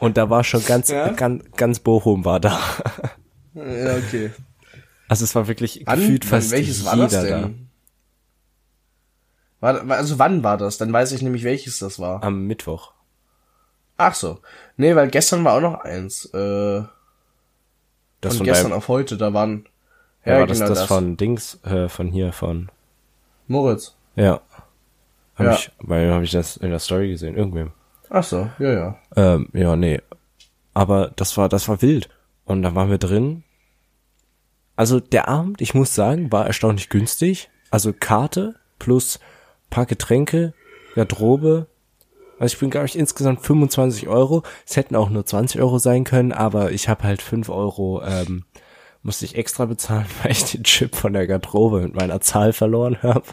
Und 0.00 0.16
da 0.16 0.30
war 0.30 0.44
schon 0.44 0.64
ganz, 0.64 0.88
Ja? 0.90 1.08
ganz, 1.12 1.44
ganz 1.56 1.78
Bochum 1.80 2.24
war 2.24 2.40
da. 2.40 2.60
Ja, 3.54 3.96
okay. 3.96 4.30
Also 5.08 5.24
es 5.24 5.34
war 5.34 5.48
wirklich 5.48 5.82
Wann, 5.86 5.98
gefühlt 5.98 6.24
fast 6.24 6.50
welches 6.52 6.84
war 6.84 6.94
jeder 6.94 7.08
das 7.08 7.24
denn? 7.24 7.68
War, 9.60 9.90
also 9.90 10.18
wann 10.18 10.44
war 10.44 10.56
das? 10.56 10.78
Dann 10.78 10.92
weiß 10.92 11.12
ich 11.12 11.22
nämlich, 11.22 11.42
welches 11.44 11.78
das 11.80 11.98
war. 11.98 12.20
da. 12.20 12.26
Am 12.26 12.46
Mittwoch. 12.46 12.92
Ach 13.96 14.14
so. 14.14 14.38
Nee, 14.76 14.94
weil 14.94 15.08
gestern 15.08 15.42
war 15.44 15.54
auch 15.54 15.60
noch 15.60 15.80
eins. 15.80 16.26
Äh, 16.26 16.82
Das 18.20 18.36
von 18.36 18.36
von 18.38 18.46
gestern 18.46 18.70
deinem, 18.70 18.78
auf 18.78 18.86
heute, 18.88 19.16
da 19.16 19.34
waren. 19.34 19.66
ja, 20.24 20.38
war 20.40 20.46
das, 20.46 20.58
genau 20.58 20.68
das 20.70 20.84
von 20.84 21.16
Dings, 21.16 21.58
äh, 21.64 21.88
von 21.88 22.08
hier, 22.12 22.32
von, 22.32 22.70
Moritz. 23.48 23.96
ja. 24.14 24.40
Hab 25.36 25.46
Ja. 25.46 25.52
ich, 25.54 25.70
weil 25.78 26.12
habe 26.12 26.24
ich 26.24 26.32
das 26.32 26.56
in 26.56 26.70
der 26.70 26.80
Story 26.80 27.10
gesehen, 27.10 27.36
irgendwem. 27.36 27.70
Ach 28.10 28.24
so, 28.24 28.48
ja, 28.58 28.72
ja. 28.72 28.98
Ähm, 29.16 29.48
ja, 29.52 29.76
nee. 29.76 30.00
Aber 30.74 31.12
das 31.16 31.36
war, 31.36 31.48
das 31.48 31.68
war 31.68 31.82
wild. 31.82 32.08
Und 32.44 32.62
da 32.62 32.74
waren 32.74 32.90
wir 32.90 32.98
drin. 32.98 33.44
Also 34.76 35.00
der 35.00 35.28
Abend, 35.28 35.60
ich 35.60 35.74
muss 35.74 35.94
sagen, 35.94 36.30
war 36.30 36.46
erstaunlich 36.46 36.88
günstig. 36.88 37.50
Also 37.70 37.92
Karte 37.92 38.54
plus 38.78 39.18
paar 39.70 39.86
Getränke, 39.86 40.54
Garderobe. 40.94 41.66
Also 42.38 42.54
ich 42.54 42.60
bin, 42.60 42.70
glaube 42.70 42.86
ich, 42.86 42.96
insgesamt 42.96 43.44
25 43.44 44.08
Euro. 44.08 44.44
Es 44.66 44.76
hätten 44.76 44.96
auch 44.96 45.10
nur 45.10 45.26
20 45.26 45.60
Euro 45.60 45.78
sein 45.78 46.04
können, 46.04 46.32
aber 46.32 46.70
ich 46.70 46.88
habe 46.88 47.02
halt 47.02 47.20
5 47.20 47.48
Euro, 47.48 48.02
ähm, 48.04 48.44
musste 49.02 49.24
ich 49.24 49.34
extra 49.34 49.66
bezahlen, 49.66 50.06
weil 50.22 50.32
ich 50.32 50.44
den 50.44 50.64
Chip 50.64 50.94
von 50.94 51.12
der 51.12 51.26
Garderobe 51.26 51.80
mit 51.80 51.94
meiner 51.94 52.20
Zahl 52.20 52.52
verloren 52.52 53.02
habe. 53.02 53.24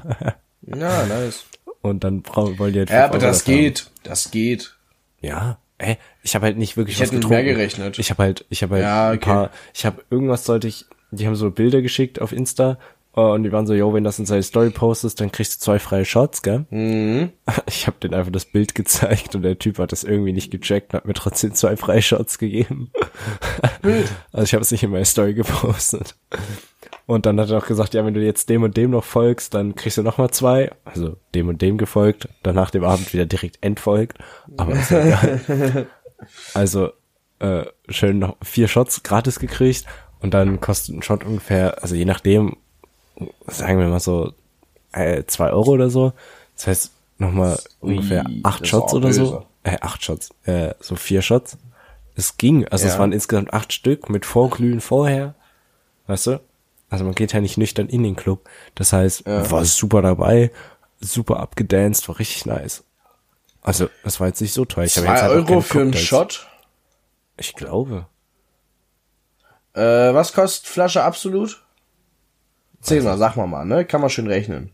Ja, 0.63 1.05
nice. 1.05 1.45
Und 1.89 2.03
dann 2.03 2.23
wollen 2.25 2.73
die 2.73 2.79
halt 2.79 2.89
5 2.89 2.91
Ja, 2.91 3.05
aber 3.05 3.13
Euro 3.15 3.25
das 3.27 3.45
haben. 3.45 3.53
geht. 3.55 3.91
Das 4.03 4.31
geht. 4.31 4.75
Ja, 5.21 5.57
ey, 5.77 5.97
ich 6.23 6.35
habe 6.35 6.45
halt 6.47 6.57
nicht 6.57 6.77
wirklich 6.77 6.95
Ich 6.95 7.01
was 7.01 7.07
hätte 7.07 7.15
mit 7.15 7.23
getrunken. 7.23 7.45
mehr 7.45 7.53
gerechnet. 7.55 7.99
Ich 7.99 8.09
habe 8.09 8.23
halt, 8.23 8.45
ich 8.49 8.63
habe 8.63 8.75
halt 8.75 8.83
Ja, 8.83 9.09
ein 9.09 9.17
okay. 9.17 9.25
paar, 9.29 9.51
ich 9.73 9.85
habe 9.85 10.03
irgendwas 10.09 10.45
sollte 10.45 10.67
ich, 10.67 10.85
die 11.11 11.25
haben 11.27 11.35
so 11.35 11.49
Bilder 11.51 11.81
geschickt 11.81 12.19
auf 12.21 12.31
Insta 12.31 12.77
äh, 13.15 13.21
und 13.21 13.43
die 13.43 13.51
waren 13.51 13.67
so, 13.67 13.73
yo, 13.73 13.93
wenn 13.93 14.03
das 14.03 14.19
in 14.19 14.25
seine 14.25 14.43
Story 14.43 14.69
postest, 14.71 15.21
dann 15.21 15.31
kriegst 15.31 15.55
du 15.55 15.63
zwei 15.65 15.79
freie 15.79 16.05
Shots, 16.05 16.41
gell? 16.41 16.65
Mhm. 16.69 17.31
Ich 17.67 17.87
habe 17.87 17.97
denen 18.01 18.13
einfach 18.15 18.31
das 18.31 18.45
Bild 18.45 18.73
gezeigt 18.75 19.35
und 19.35 19.41
der 19.43 19.57
Typ 19.59 19.77
hat 19.79 19.91
das 19.91 20.03
irgendwie 20.03 20.33
nicht 20.33 20.51
gecheckt 20.51 20.93
und 20.93 20.97
hat 20.97 21.05
mir 21.05 21.13
trotzdem 21.13 21.53
zwei 21.53 21.77
freie 21.77 22.01
Shots 22.01 22.37
gegeben. 22.39 22.91
Also 24.31 24.43
ich 24.43 24.53
habe 24.53 24.63
es 24.63 24.71
nicht 24.71 24.83
in 24.83 24.89
meine 24.89 25.05
Story 25.05 25.33
gepostet. 25.35 26.15
Und 27.07 27.25
dann 27.27 27.39
hat 27.39 27.51
er 27.51 27.59
auch 27.59 27.67
gesagt, 27.67 27.93
ja, 27.93 28.03
wenn 28.03 28.15
du 28.15 28.21
jetzt 28.21 28.49
dem 28.49 28.63
und 28.63 28.75
dem 28.77 28.91
noch 28.91 29.03
folgst, 29.03 29.53
dann 29.53 29.75
kriegst 29.75 29.97
du 29.97 30.03
noch 30.03 30.17
mal 30.17 30.31
zwei. 30.31 30.71
Also 30.85 31.17
dem 31.35 31.47
und 31.49 31.61
dem 31.61 31.77
gefolgt, 31.77 32.27
danach 32.41 32.71
dem 32.71 32.83
Abend 32.83 33.13
wieder 33.13 33.25
direkt 33.27 33.59
entfolgt. 33.61 34.17
Aber 34.57 34.73
ist 34.73 34.89
ja 34.91 35.01
egal. 35.01 35.87
Also 36.53 36.91
äh, 37.39 37.65
schön 37.89 38.19
noch 38.19 38.37
vier 38.41 38.67
Shots 38.69 39.03
gratis 39.03 39.37
gekriegt 39.37 39.85
und 40.21 40.33
dann 40.33 40.61
kostet 40.61 40.95
ein 40.95 41.01
Shot 41.03 41.25
ungefähr, 41.25 41.83
also 41.83 41.93
je 41.93 42.05
nachdem, 42.05 42.55
sagen 43.45 43.79
wir 43.79 43.87
mal 43.87 43.99
so 43.99 44.33
äh, 44.93 45.23
zwei 45.27 45.51
Euro 45.51 45.71
oder 45.71 45.89
so. 45.89 46.13
Das 46.55 46.67
heißt 46.67 46.91
nochmal 47.17 47.59
ungefähr 47.81 48.25
acht 48.43 48.65
Shots 48.65 48.93
oder 48.93 49.11
so. 49.11 49.45
Äh, 49.63 49.77
acht 49.81 50.03
Shots, 50.03 50.29
äh, 50.45 50.73
so 50.79 50.95
vier 50.95 51.21
Shots. 51.21 51.57
Es 52.15 52.37
ging, 52.37 52.65
also 52.69 52.87
es 52.87 52.93
Ja. 52.93 52.99
waren 52.99 53.11
insgesamt 53.11 53.53
acht 53.53 53.73
Stück 53.73 54.09
mit 54.09 54.25
Vorglühen 54.25 54.79
vorher. 54.79 55.35
Weißt 56.07 56.27
du? 56.27 56.39
Also 56.89 57.03
man 57.03 57.15
geht 57.15 57.33
ja 57.33 57.41
nicht 57.41 57.57
nüchtern 57.57 57.87
in 57.87 58.03
den 58.03 58.15
Club. 58.15 58.47
Das 58.75 58.93
heißt, 58.93 59.25
war 59.25 59.65
super 59.65 60.01
dabei, 60.01 60.51
super 60.99 61.39
abgedanced, 61.39 62.07
war 62.07 62.19
richtig 62.19 62.45
nice. 62.45 62.83
Also, 63.61 63.89
das 64.03 64.19
war 64.19 64.27
jetzt 64.27 64.41
nicht 64.41 64.53
so 64.53 64.63
teuer. 64.63 64.85
Ich 64.85 64.95
habe 64.95 65.07
jetzt 65.07 65.19
Zwei 65.19 65.27
halt 65.27 65.49
Euro 65.49 65.61
für 65.61 65.81
einen. 65.81 65.93
Shot. 65.93 66.47
Ich 67.35 67.55
glaube. 67.55 68.05
Äh, 69.73 69.81
was 70.13 70.33
kostet 70.33 70.67
Flasche 70.67 71.03
absolut? 71.03 71.63
Zehnmal, 72.79 73.17
sag 73.17 73.35
mal 73.35 73.47
mal, 73.47 73.65
ne? 73.65 73.83
Kann 73.83 74.01
man 74.01 74.11
schön 74.11 74.27
rechnen. 74.27 74.71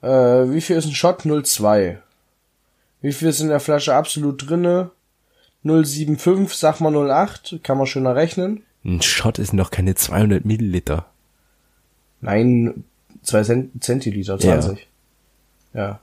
Äh, 0.00 0.08
wie 0.08 0.62
viel 0.62 0.76
ist 0.76 0.86
ein 0.86 0.94
Shot? 0.94 1.26
0,2. 1.26 1.98
Wie 3.02 3.12
viel 3.12 3.28
ist 3.28 3.40
in 3.40 3.48
der 3.48 3.60
Flasche 3.60 3.94
absolut 3.94 4.48
drinne? 4.48 4.90
0,75, 5.66 6.54
sag 6.54 6.80
mal 6.80 6.94
0,8. 6.94 7.62
Kann 7.62 7.76
man 7.76 7.86
schöner 7.86 8.16
rechnen. 8.16 8.64
Ein 8.84 9.02
Shot 9.02 9.38
ist 9.38 9.52
noch 9.52 9.70
keine 9.70 9.94
200 9.94 10.44
Milliliter. 10.44 11.06
Nein, 12.20 12.84
2 13.22 13.42
Cent 13.42 13.84
Zentiliter, 13.84 14.38
20. 14.38 14.88
Ja. 15.74 16.00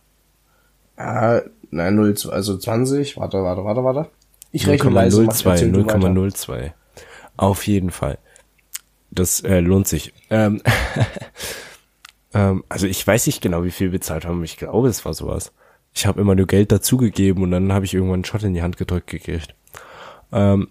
Ja, 0.97 1.41
nein, 1.71 1.95
0, 1.95 2.15
also 2.31 2.57
20. 2.57 3.17
Warte, 3.17 3.43
warte, 3.43 3.63
warte, 3.63 3.83
warte. 3.83 4.09
Ich 4.51 4.67
rechne 4.67 4.89
leise. 4.89 5.23
mach- 5.23 5.33
0,02, 5.35 5.49
erzähl 5.49 5.71
du 5.71 5.85
weiter. 5.85 5.97
0,02. 5.97 6.71
Auf 7.35 7.67
jeden 7.67 7.91
Fall. 7.91 8.17
Das 9.11 9.41
äh, 9.41 9.59
lohnt 9.59 9.87
sich. 9.87 10.13
Ähm, 10.29 10.61
ähm, 12.33 12.63
also 12.69 12.87
ich 12.87 13.05
weiß 13.05 13.27
nicht 13.27 13.41
genau, 13.41 13.63
wie 13.63 13.71
viel 13.71 13.87
wir 13.91 13.99
bezahlt 13.99 14.25
haben. 14.25 14.43
Ich 14.43 14.57
glaube, 14.57 14.87
es 14.87 15.05
war 15.05 15.13
sowas. 15.13 15.51
Ich 15.93 16.05
habe 16.05 16.21
immer 16.21 16.35
nur 16.35 16.47
Geld 16.47 16.71
dazugegeben 16.71 17.43
und 17.43 17.51
dann 17.51 17.73
habe 17.73 17.85
ich 17.85 17.93
irgendwann 17.93 18.15
einen 18.15 18.25
Shot 18.25 18.43
in 18.43 18.53
die 18.53 18.61
Hand 18.61 18.77
gedrückt 18.77 19.07
gekriegt. 19.07 19.55
Ähm, 20.31 20.67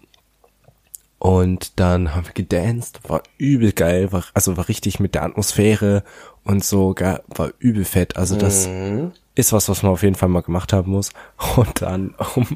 und 1.19 1.79
dann 1.79 2.13
haben 2.13 2.27
wir 2.27 2.33
gedanced, 2.33 2.99
war 3.07 3.23
übel 3.37 3.71
geil, 3.71 4.11
war, 4.11 4.23
also 4.33 4.55
war 4.57 4.67
richtig 4.69 4.99
mit 4.99 5.15
der 5.15 5.23
Atmosphäre 5.23 6.03
und 6.43 6.63
so, 6.63 6.93
war 6.95 7.51
übel 7.59 7.85
fett. 7.85 8.17
Also 8.17 8.37
das, 8.37 8.67
Mhm. 8.67 9.11
ist 9.35 9.51
was, 9.53 9.67
was 9.69 9.83
man 9.83 9.91
auf 9.91 10.03
jeden 10.03 10.15
Fall 10.15 10.29
mal 10.29 10.41
gemacht 10.41 10.73
haben 10.73 10.91
muss. 10.91 11.11
Und 11.57 11.81
dann 11.81 12.15
um, 12.35 12.47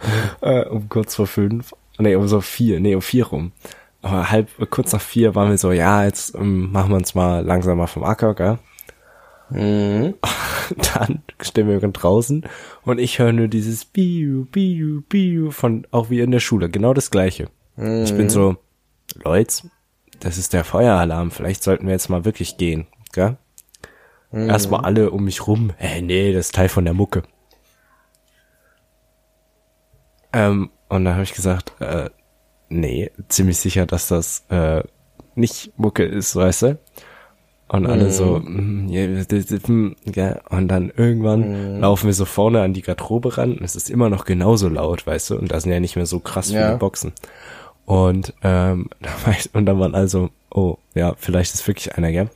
äh, 0.40 0.64
um 0.66 0.88
kurz 0.88 1.14
vor 1.14 1.26
fünf, 1.26 1.74
nee, 1.98 2.14
um 2.14 2.28
so 2.28 2.40
vier, 2.40 2.80
nee, 2.80 2.94
um 2.94 3.02
vier 3.02 3.26
rum. 3.26 3.52
Aber 4.02 4.30
halb, 4.30 4.48
kurz 4.70 4.92
nach 4.92 5.00
vier 5.00 5.34
waren 5.34 5.50
wir 5.50 5.58
so, 5.58 5.72
ja, 5.72 6.04
jetzt 6.04 6.34
ähm, 6.34 6.72
machen 6.72 6.90
wir 6.90 6.96
uns 6.96 7.14
mal 7.14 7.44
langsamer 7.44 7.86
vom 7.86 8.04
Acker, 8.04 8.34
gell? 8.34 8.58
Mhm. 9.50 10.14
Dann 10.94 11.22
stehen 11.40 11.68
wir 11.68 11.80
draußen 11.80 12.44
und 12.84 12.98
ich 12.98 13.18
höre 13.18 13.32
nur 13.32 13.48
dieses 13.48 13.84
Biu, 13.84 14.46
Biu, 14.52 15.02
Biu 15.08 15.50
von, 15.50 15.86
auch 15.90 16.08
wie 16.10 16.20
in 16.20 16.30
der 16.30 16.40
Schule, 16.40 16.68
genau 16.68 16.94
das 16.94 17.10
gleiche. 17.10 17.48
Mhm. 17.80 18.04
Ich 18.04 18.14
bin 18.14 18.28
so, 18.28 18.56
Leute, 19.24 19.70
das 20.20 20.36
ist 20.36 20.52
der 20.52 20.64
Feueralarm, 20.64 21.30
vielleicht 21.30 21.62
sollten 21.62 21.86
wir 21.86 21.92
jetzt 21.92 22.10
mal 22.10 22.24
wirklich 22.24 22.56
gehen, 22.58 22.86
gell? 23.12 23.38
Mhm. 24.32 24.50
Erstmal 24.50 24.84
alle 24.84 25.10
um 25.10 25.24
mich 25.24 25.46
rum, 25.46 25.72
äh, 25.78 26.02
nee, 26.02 26.32
das 26.32 26.46
ist 26.46 26.54
Teil 26.54 26.68
von 26.68 26.84
der 26.84 26.94
Mucke. 26.94 27.22
Ähm, 30.32 30.70
und 30.88 31.04
dann 31.04 31.14
habe 31.14 31.24
ich 31.24 31.34
gesagt, 31.34 31.72
äh, 31.80 32.10
nee, 32.68 33.10
ziemlich 33.28 33.58
sicher, 33.58 33.86
dass 33.86 34.08
das 34.08 34.44
äh, 34.50 34.82
nicht 35.34 35.72
Mucke 35.78 36.04
ist, 36.04 36.36
weißt 36.36 36.62
du? 36.62 36.78
Und 37.68 37.86
alle 37.86 38.10
so, 38.10 38.40
mm, 38.40 38.88
ja, 38.88 39.06
mm, 39.06 39.94
ja, 40.12 40.40
und 40.50 40.66
dann 40.68 40.90
irgendwann 40.90 41.78
laufen 41.80 42.06
wir 42.06 42.14
so 42.14 42.24
vorne 42.24 42.62
an 42.62 42.74
die 42.74 42.82
Garderobe 42.82 43.38
ran 43.38 43.52
und 43.58 43.62
es 43.62 43.76
ist 43.76 43.88
immer 43.88 44.10
noch 44.10 44.24
genauso 44.24 44.68
laut, 44.68 45.06
weißt 45.06 45.30
du, 45.30 45.38
und 45.38 45.52
da 45.52 45.60
sind 45.60 45.70
ja 45.70 45.78
nicht 45.78 45.94
mehr 45.94 46.06
so 46.06 46.18
krass 46.18 46.50
Ja. 46.50 46.66
viele 46.66 46.78
Boxen. 46.78 47.12
Und, 47.90 48.34
ähm, 48.42 48.88
da 49.00 49.10
war 49.24 49.32
ich- 49.36 49.52
und 49.52 49.66
dann 49.66 49.80
waren 49.80 49.96
also, 49.96 50.30
oh, 50.50 50.76
ja, 50.94 51.14
vielleicht 51.18 51.54
ist 51.54 51.66
wirklich 51.66 51.96
einer, 51.96 52.12
gell? 52.12 52.30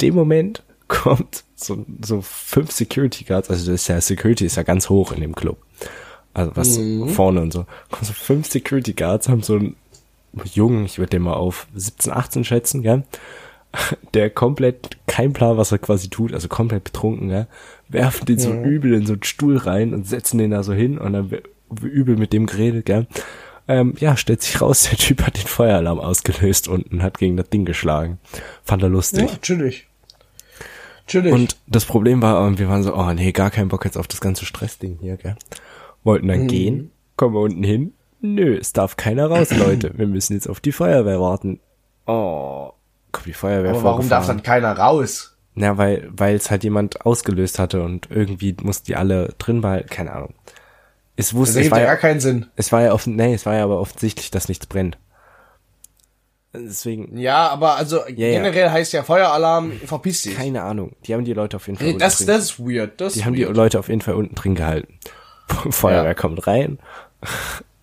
Dem 0.00 0.16
Moment 0.16 0.64
kommt 0.88 1.44
so, 1.54 1.86
so 2.04 2.22
fünf 2.22 2.72
Security 2.72 3.22
Guards, 3.22 3.48
also 3.48 3.70
das 3.70 3.82
ist 3.82 3.88
ja, 3.88 4.00
Security 4.00 4.44
ist 4.46 4.56
ja 4.56 4.64
ganz 4.64 4.88
hoch 4.88 5.12
in 5.12 5.20
dem 5.20 5.36
Club. 5.36 5.58
Also 6.34 6.56
was 6.56 6.78
vorne 7.14 7.40
und 7.40 7.52
so. 7.52 7.66
Kommen 7.90 8.04
so 8.04 8.12
fünf 8.12 8.48
Security 8.50 8.94
Guards, 8.94 9.28
haben 9.28 9.42
so 9.42 9.54
einen 9.54 9.76
Jungen, 10.52 10.84
ich 10.84 10.98
würde 10.98 11.10
den 11.10 11.22
mal 11.22 11.34
auf 11.34 11.68
17, 11.74 12.12
18 12.12 12.44
schätzen, 12.44 12.82
gell? 12.82 13.04
Der 14.12 14.28
komplett 14.28 14.98
kein 15.06 15.32
Plan, 15.32 15.56
was 15.56 15.70
er 15.70 15.78
quasi 15.78 16.08
tut, 16.08 16.34
also 16.34 16.48
komplett 16.48 16.82
betrunken, 16.82 17.28
gell? 17.28 17.46
Werfen 17.88 18.26
den 18.26 18.40
so 18.40 18.52
übel 18.52 18.92
in 18.92 19.06
so 19.06 19.12
einen 19.12 19.22
Stuhl 19.22 19.56
rein 19.56 19.94
und 19.94 20.06
setzen 20.06 20.38
den 20.38 20.50
da 20.50 20.64
so 20.64 20.72
hin 20.72 20.98
und 20.98 21.12
dann 21.12 21.30
wird 21.30 21.46
übel 21.80 22.16
mit 22.16 22.32
dem 22.32 22.46
geredet, 22.46 22.86
gell? 22.86 23.06
Ähm, 23.68 23.94
ja, 23.98 24.16
stellt 24.16 24.42
sich 24.42 24.60
raus, 24.60 24.88
der 24.90 24.98
Typ 24.98 25.22
hat 25.26 25.36
den 25.36 25.46
Feueralarm 25.46 25.98
ausgelöst 25.98 26.68
und 26.68 27.02
hat 27.02 27.18
gegen 27.18 27.36
das 27.36 27.48
Ding 27.50 27.64
geschlagen. 27.64 28.18
Fand 28.62 28.82
er 28.82 28.88
lustig. 28.88 29.30
Ja, 29.30 29.36
chillig. 29.42 29.88
Chillig. 31.06 31.32
Und 31.32 31.56
das 31.66 31.84
Problem 31.84 32.22
war, 32.22 32.48
äh, 32.48 32.58
wir 32.58 32.68
waren 32.68 32.82
so, 32.82 32.94
oh 32.94 33.12
nee, 33.12 33.32
gar 33.32 33.50
keinen 33.50 33.68
Bock 33.68 33.84
jetzt 33.84 33.96
auf 33.96 34.08
das 34.08 34.20
ganze 34.20 34.44
Stressding 34.44 34.98
hier, 35.00 35.16
gell? 35.16 35.36
Wollten 36.04 36.28
dann 36.28 36.46
gehen, 36.46 36.90
kommen 37.16 37.34
wir 37.34 37.40
unten 37.40 37.62
hin. 37.62 37.92
Nö, 38.20 38.56
es 38.56 38.72
darf 38.72 38.96
keiner 38.96 39.26
raus, 39.26 39.50
Leute. 39.56 39.92
Wir 39.96 40.06
müssen 40.06 40.34
jetzt 40.34 40.48
auf 40.48 40.60
die 40.60 40.72
Feuerwehr 40.72 41.20
warten. 41.20 41.60
Oh, 42.06 42.70
kommt 43.12 43.26
die 43.26 43.32
Feuerwehr 43.32 43.70
Aber 43.70 43.82
warum 43.82 44.08
darf 44.08 44.26
dann 44.26 44.42
keiner 44.42 44.72
raus? 44.76 45.36
Na, 45.54 45.78
weil, 45.78 46.08
weil 46.12 46.36
es 46.36 46.50
halt 46.50 46.64
jemand 46.64 47.06
ausgelöst 47.06 47.58
hatte 47.58 47.82
und 47.82 48.10
irgendwie 48.10 48.54
mussten 48.62 48.86
die 48.86 48.96
alle 48.96 49.34
drin 49.38 49.62
behalten, 49.62 49.88
keine 49.88 50.12
Ahnung. 50.12 50.34
Es 51.16 51.28
Das 51.28 51.34
wusste, 51.34 51.52
es 51.52 51.56
ergibt 51.56 51.72
war 51.72 51.78
ja 51.80 51.84
ja, 51.86 51.90
gar 51.92 52.00
keinen 52.00 52.20
Sinn. 52.20 52.46
es 52.56 52.70
war 52.72 52.82
ja 52.82 52.92
offen, 52.92 53.16
nee, 53.16 53.32
es 53.34 53.46
war 53.46 53.54
ja 53.54 53.64
aber 53.64 53.80
offensichtlich, 53.80 54.30
dass 54.30 54.48
nichts 54.48 54.66
brennt. 54.66 54.98
Deswegen, 56.52 57.18
Ja, 57.18 57.48
aber 57.48 57.76
also 57.76 57.98
ja. 58.06 58.14
generell 58.14 58.70
heißt 58.70 58.92
ja 58.94 59.02
Feueralarm, 59.02 59.72
verpiss 59.84 60.22
dich. 60.22 60.36
keine 60.36 60.62
Ahnung. 60.62 60.96
Die 61.04 61.12
haben 61.12 61.24
die 61.24 61.34
Leute 61.34 61.56
auf 61.56 61.66
jeden 61.66 61.78
Fall 61.78 61.86
Nee, 61.86 61.92
unten 61.94 62.00
das, 62.00 62.18
drin- 62.18 62.26
das 62.28 62.44
ist 62.44 62.58
weird. 62.58 63.00
Das 63.00 63.12
Die 63.14 63.24
haben 63.26 63.34
die 63.34 63.44
weird. 63.46 63.56
Leute 63.56 63.78
auf 63.78 63.88
jeden 63.88 64.00
Fall 64.00 64.14
unten 64.14 64.34
drin 64.34 64.54
gehalten. 64.54 64.98
Feuerwehr 65.70 66.04
Ja. 66.10 66.14
kommt 66.14 66.46
rein. 66.46 66.78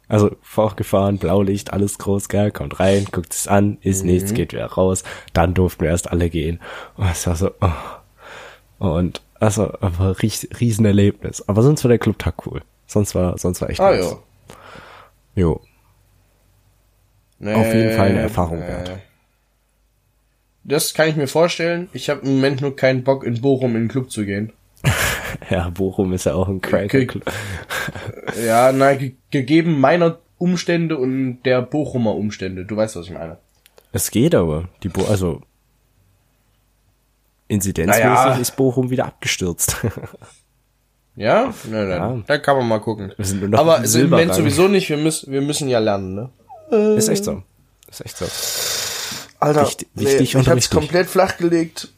Also 0.10 0.36
vorgefahren, 0.42 1.18
Blaulicht, 1.18 1.74
alles 1.74 1.98
groß, 1.98 2.28
geil, 2.28 2.52
kommt 2.52 2.80
rein, 2.80 3.08
guckt 3.12 3.34
es 3.34 3.48
an, 3.48 3.78
ist 3.82 4.04
Mhm. 4.04 4.12
nichts, 4.12 4.34
geht 4.36 4.54
wieder 4.54 4.66
raus. 4.68 5.02
Dann 5.32 5.56
durften 5.56 5.82
wir 5.84 5.90
erst 5.90 6.12
alle 6.12 6.30
gehen. 6.30 6.60
Und 6.98 7.10
es 7.10 7.26
war 7.26 7.36
so, 7.36 7.50
oh. 7.62 8.86
Und 8.86 9.22
also 9.40 9.74
aber 9.82 10.22
ries, 10.22 10.48
Riesenerlebnis. 10.60 11.48
Aber 11.48 11.64
sonst 11.64 11.84
war 11.84 11.90
der 11.90 11.98
Clubtag 11.98 12.46
cool. 12.46 12.62
Sonst 12.94 13.16
war, 13.16 13.36
sonst 13.40 13.60
war 13.60 13.70
echt 13.72 13.80
Ah, 13.80 13.92
nice. 13.92 14.12
ja. 14.12 14.18
Jo. 15.36 15.62
Nee, 17.40 17.54
Auf 17.56 17.74
jeden 17.74 17.96
Fall 17.98 18.10
eine 18.10 18.20
Erfahrung 18.22 18.60
wert. 18.60 18.92
Das 20.64 20.94
kann 20.94 21.10
ich 21.10 21.16
mir 21.16 21.28
vorstellen. 21.28 21.90
Ich 21.92 22.10
habe 22.12 22.22
im 22.22 22.36
Moment 22.36 22.62
nur 22.62 22.76
keinen 22.76 23.04
Bock, 23.04 23.24
in 23.24 23.42
Bochum 23.42 23.76
in 23.76 23.84
den 23.84 23.88
Club 23.90 24.12
zu 24.12 24.26
gehen. 24.26 24.54
Ja, 25.50 25.70
Bochum 25.70 26.14
ist 26.14 26.26
ja 26.26 26.36
auch 26.36 26.48
ein 26.48 26.62
cracker. 26.62 27.06
Club. 27.06 27.24
Ja, 28.46 28.72
na, 28.72 28.94
ge 28.94 29.14
gegeben 29.32 29.80
meiner 29.80 30.20
Umstände 30.38 30.96
und 30.96 31.42
der 31.44 31.64
Bochumer 31.64 32.14
Umstände. 32.16 32.66
Du 32.66 32.78
weißt, 32.78 32.96
was 32.96 33.08
ich 33.08 33.12
meine. 33.12 33.38
Es 33.92 34.12
geht 34.12 34.36
aber. 34.36 34.70
Die 34.84 34.90
Bo 34.90 35.04
also 35.06 35.42
inzidenzmäßig 37.48 38.04
Naja. 38.06 38.36
ist 38.36 38.56
Bochum 38.56 38.92
wieder 38.92 39.06
abgestürzt. 39.06 39.78
Ja? 41.16 41.54
Nein, 41.70 41.90
nein. 41.90 41.98
Ja. 42.18 42.24
Da 42.26 42.38
kann 42.40 42.58
man 42.58 42.68
mal 42.68 42.80
gucken. 42.80 43.14
Wir 43.18 43.26
sind 43.26 43.40
nur 43.42 43.50
noch 43.50 43.60
Aber 43.60 43.84
im 43.84 44.10
Moment 44.10 44.34
sowieso 44.34 44.68
nicht. 44.68 44.90
Wir 44.90 44.98
müssen, 44.98 45.32
wir 45.32 45.42
müssen 45.42 45.70
ja 45.70 45.80
lernen, 45.80 46.16
ne? 46.70 46.96
Ist 46.98 47.08
echt 47.10 47.24
so. 47.24 47.44
Ist 47.90 48.02
echt 48.04 48.18
so. 48.18 48.26
Alter, 49.40 49.62
Wichtig- 49.66 49.90
wichtig 49.94 50.18
nee, 50.20 50.24
ich 50.42 50.48
hab's 50.48 50.56
richtig. 50.58 50.72
komplett 50.72 51.08
flach 51.08 51.38
gelegt. 51.38 51.90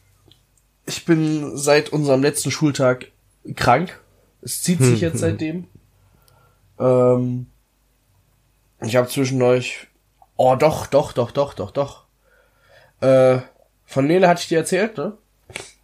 Ich 0.84 1.04
bin 1.04 1.56
seit 1.56 1.88
unserem 1.90 2.22
letzten 2.22 2.50
Schultag 2.50 3.06
krank. 3.54 3.98
Es 4.42 4.62
zieht 4.62 4.80
sich 4.82 5.00
jetzt 5.00 5.18
seitdem. 5.20 5.66
Ähm, 6.78 7.46
ich 8.82 8.96
habe 8.96 9.08
zwischendurch. 9.08 9.86
Oh, 10.36 10.54
doch, 10.56 10.86
doch, 10.86 11.12
doch, 11.12 11.30
doch, 11.30 11.54
doch, 11.54 11.70
doch. 11.70 12.04
Äh, 13.00 13.38
von 13.86 14.06
Nele 14.06 14.28
hatte 14.28 14.42
ich 14.42 14.48
dir 14.48 14.58
erzählt, 14.58 14.98
ne? 14.98 15.16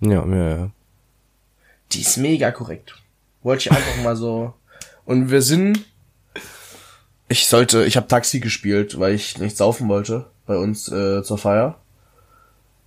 Ja, 0.00 0.26
ja, 0.26 0.48
ja. 0.56 0.70
Die 1.92 2.00
ist 2.02 2.16
mega 2.18 2.50
korrekt. 2.50 2.94
Wollte 3.42 3.62
ich 3.62 3.70
einfach 3.70 4.02
mal 4.02 4.16
so. 4.16 4.54
Und 5.04 5.30
wir 5.30 5.42
sind. 5.42 5.84
Ich 7.28 7.46
sollte, 7.46 7.84
ich 7.84 7.96
habe 7.96 8.08
Taxi 8.08 8.40
gespielt, 8.40 9.00
weil 9.00 9.14
ich 9.14 9.38
nicht 9.38 9.56
saufen 9.56 9.88
wollte 9.88 10.26
bei 10.46 10.56
uns 10.56 10.90
äh, 10.92 11.22
zur 11.22 11.38
Feier. 11.38 11.78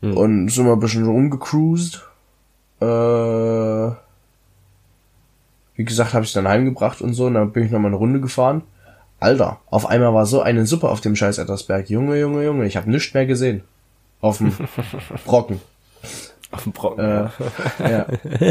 Und 0.01 0.49
sind 0.49 0.65
wir 0.65 0.73
ein 0.73 0.79
bisschen 0.79 1.05
rumgecruised. 1.05 2.03
Äh, 2.79 2.85
wie 5.75 5.83
gesagt, 5.83 6.13
habe 6.13 6.25
ich 6.25 6.33
dann 6.33 6.47
heimgebracht 6.47 7.01
und 7.01 7.13
so, 7.13 7.25
und 7.25 7.33
dann 7.33 7.51
bin 7.51 7.65
ich 7.65 7.71
noch 7.71 7.79
mal 7.79 7.87
eine 7.87 7.97
Runde 7.97 8.21
gefahren. 8.21 8.63
Alter, 9.19 9.59
auf 9.67 9.87
einmal 9.87 10.13
war 10.13 10.25
so 10.25 10.41
eine 10.41 10.65
Suppe 10.65 10.89
auf 10.89 11.01
dem 11.01 11.15
scheiß 11.15 11.37
Ettersberg. 11.37 11.89
Junge, 11.89 12.19
Junge, 12.19 12.43
Junge, 12.43 12.65
ich 12.65 12.77
habe 12.77 12.89
nichts 12.89 13.13
mehr 13.13 13.25
gesehen. 13.25 13.63
Auf 14.21 14.37
dem 14.37 14.53
Brocken. 15.25 15.59
Auf 16.51 16.63
dem 16.63 16.71
Brocken. 16.73 17.03
Äh, 17.03 17.29
ja. 17.79 18.05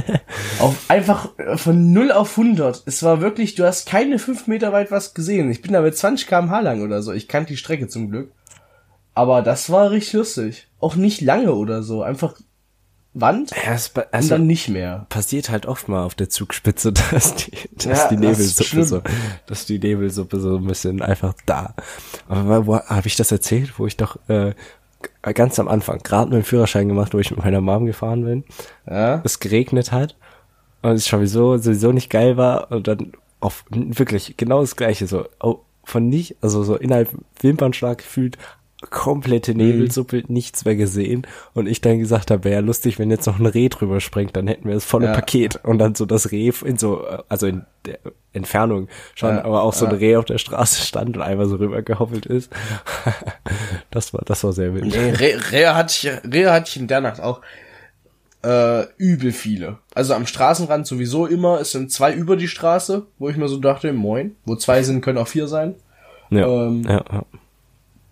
Auf, 0.60 0.76
einfach 0.88 1.30
äh, 1.38 1.56
von 1.56 1.92
0 1.92 2.12
auf 2.12 2.36
100. 2.36 2.82
Es 2.86 3.02
war 3.02 3.20
wirklich, 3.20 3.54
du 3.54 3.64
hast 3.64 3.86
keine 3.86 4.18
5 4.18 4.46
Meter 4.46 4.72
weit 4.72 4.90
was 4.90 5.14
gesehen. 5.14 5.50
Ich 5.50 5.62
bin 5.62 5.72
da 5.72 5.80
mit 5.80 5.96
20 5.96 6.26
km/h 6.26 6.60
lang 6.60 6.82
oder 6.82 7.02
so. 7.02 7.12
Ich 7.12 7.28
kannte 7.28 7.52
die 7.52 7.56
Strecke 7.56 7.88
zum 7.88 8.10
Glück. 8.10 8.32
Aber 9.14 9.42
das 9.42 9.70
war 9.70 9.90
richtig 9.92 10.14
lustig. 10.14 10.68
Auch 10.80 10.96
nicht 10.96 11.20
lange 11.20 11.54
oder 11.54 11.82
so. 11.82 12.02
Einfach 12.02 12.34
Wand 13.16 13.52
ja, 13.64 13.74
es 13.74 13.90
pa- 13.90 14.00
und 14.00 14.12
also 14.12 14.28
dann 14.30 14.46
nicht 14.48 14.68
mehr. 14.68 15.06
passiert 15.08 15.48
halt 15.48 15.66
oft 15.66 15.86
mal 15.88 16.02
auf 16.02 16.16
der 16.16 16.30
Zugspitze, 16.30 16.92
dass 17.12 17.36
die, 17.36 17.52
dass 17.76 17.84
Ja, 17.84 18.08
die 18.08 18.16
das 18.16 18.20
Nebelsuppe 18.20 18.64
schlimm. 18.68 18.84
so, 18.84 19.02
dass 19.46 19.66
die 19.66 19.78
Nebelsuppe 19.78 20.40
so 20.40 20.56
ein 20.56 20.64
bisschen 20.66 21.00
einfach 21.00 21.32
da. 21.46 21.74
Aber 22.28 22.66
wo 22.66 22.76
habe 22.80 23.06
ich 23.06 23.14
das 23.14 23.30
erzählt, 23.30 23.78
wo 23.78 23.86
ich 23.86 23.96
doch 23.96 24.18
äh, 24.28 24.54
ganz 25.34 25.58
am 25.58 25.68
Anfang 25.68 25.98
gerade 26.02 26.30
mit 26.30 26.42
dem 26.42 26.44
Führerschein 26.44 26.88
gemacht, 26.88 27.14
wo 27.14 27.18
ich 27.18 27.30
mit 27.30 27.40
meiner 27.44 27.60
Mom 27.60 27.86
gefahren 27.86 28.24
bin, 28.24 28.44
Ja? 28.88 29.20
es 29.24 29.40
geregnet 29.40 29.92
hat 29.92 30.16
und 30.82 30.92
es 30.92 31.04
sowieso 31.06 31.56
sowieso 31.56 31.92
nicht 31.92 32.10
geil 32.10 32.36
war 32.36 32.70
und 32.70 32.86
dann 32.88 33.12
auf 33.40 33.64
wirklich 33.70 34.36
genau 34.36 34.60
das 34.60 34.76
gleiche 34.76 35.06
so 35.06 35.26
von 35.84 36.08
nicht 36.08 36.36
also 36.40 36.62
so 36.64 36.76
innerhalb 36.76 37.10
Wimpernschlag 37.40 37.98
gefühlt 37.98 38.38
komplette 38.90 39.54
Nebelsuppe, 39.54 40.24
nichts 40.28 40.64
mehr 40.64 40.76
gesehen 40.76 41.26
und 41.52 41.66
ich 41.66 41.80
dann 41.80 41.98
gesagt 41.98 42.30
habe, 42.30 42.44
wäre 42.44 42.54
ja 42.56 42.60
lustig, 42.60 42.98
wenn 42.98 43.10
jetzt 43.10 43.26
noch 43.26 43.38
ein 43.38 43.46
Reh 43.46 43.68
drüber 43.68 44.00
springt, 44.00 44.36
dann 44.36 44.46
hätten 44.46 44.66
wir 44.66 44.74
das 44.74 44.84
volle 44.84 45.06
Ja. 45.06 45.12
Paket 45.12 45.56
und 45.64 45.78
dann 45.78 45.94
so 45.94 46.06
das 46.06 46.30
Reh 46.32 46.52
in 46.64 46.76
so, 46.78 47.04
also 47.28 47.46
in 47.46 47.64
der 47.86 47.98
Entfernung 48.32 48.88
schon, 49.14 49.36
Ja, 49.36 49.44
aber 49.44 49.62
auch 49.62 49.72
so 49.72 49.86
ein. 49.86 49.92
Reh 49.92 50.16
auf 50.16 50.24
der 50.24 50.38
Straße 50.38 50.82
stand 50.84 51.16
und 51.16 51.22
einmal 51.22 51.46
so 51.46 51.56
rübergehoppelt 51.56 52.26
ist. 52.26 52.50
das 53.90 54.12
war, 54.12 54.22
das 54.24 54.42
war 54.44 54.52
sehr 54.52 54.74
wild. 54.74 54.86
Nee, 54.86 55.10
Re 55.10 55.52
Rehe 55.52 55.74
hatte 55.74 55.92
ich, 55.92 56.32
Rehe 56.32 56.52
hatte 56.52 56.68
ich 56.68 56.76
in 56.76 56.86
der 56.88 57.00
Nacht 57.00 57.20
auch 57.20 57.40
äh, 58.42 58.86
übel 58.98 59.32
viele. 59.32 59.78
Also 59.94 60.14
am 60.14 60.26
Straßenrand 60.26 60.86
sowieso 60.86 61.26
immer. 61.26 61.60
Es 61.60 61.72
sind 61.72 61.90
zwei 61.90 62.12
über 62.12 62.36
die 62.36 62.48
Straße, 62.48 63.06
wo 63.18 63.28
ich 63.28 63.36
mir 63.36 63.48
so 63.48 63.58
dachte, 63.58 63.92
moin. 63.92 64.36
Wo 64.44 64.56
zwei 64.56 64.82
sind, 64.82 65.00
können 65.00 65.18
auch 65.18 65.28
vier 65.28 65.48
sein. 65.48 65.74
Ja, 66.30 66.46
ähm, 66.46 66.82
ja, 66.86 67.04
ja. 67.10 67.22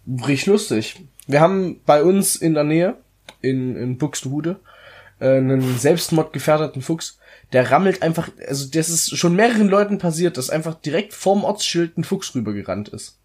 Richtig 0.09 0.47
lustig. 0.47 1.05
Wir 1.27 1.41
haben 1.41 1.81
bei 1.87 2.03
uns 2.03 2.37
in 2.37 2.55
der 2.55 2.65
Nähe, 2.65 2.97
in, 3.41 3.77
in 3.77 3.99
Buxtehude, 3.99 4.61
äh, 5.21 5.37
einen 5.37 5.79
selbstmordgefährdeten 5.79 6.83
Fuchs. 6.83 7.19
Der 7.53 7.71
rammelt 7.71 8.03
einfach, 8.03 8.29
also 8.49 8.69
das 8.69 8.89
ist 8.89 9.17
schon 9.17 9.37
mehreren 9.37 9.69
Leuten 9.69 9.99
passiert, 9.99 10.37
dass 10.37 10.51
einfach 10.51 10.75
direkt 10.75 11.13
vorm 11.13 11.45
Ortsschild 11.45 11.97
ein 11.97 12.05
Fuchs 12.05 12.35
rübergerannt 12.35 12.89
ist. 12.89 13.19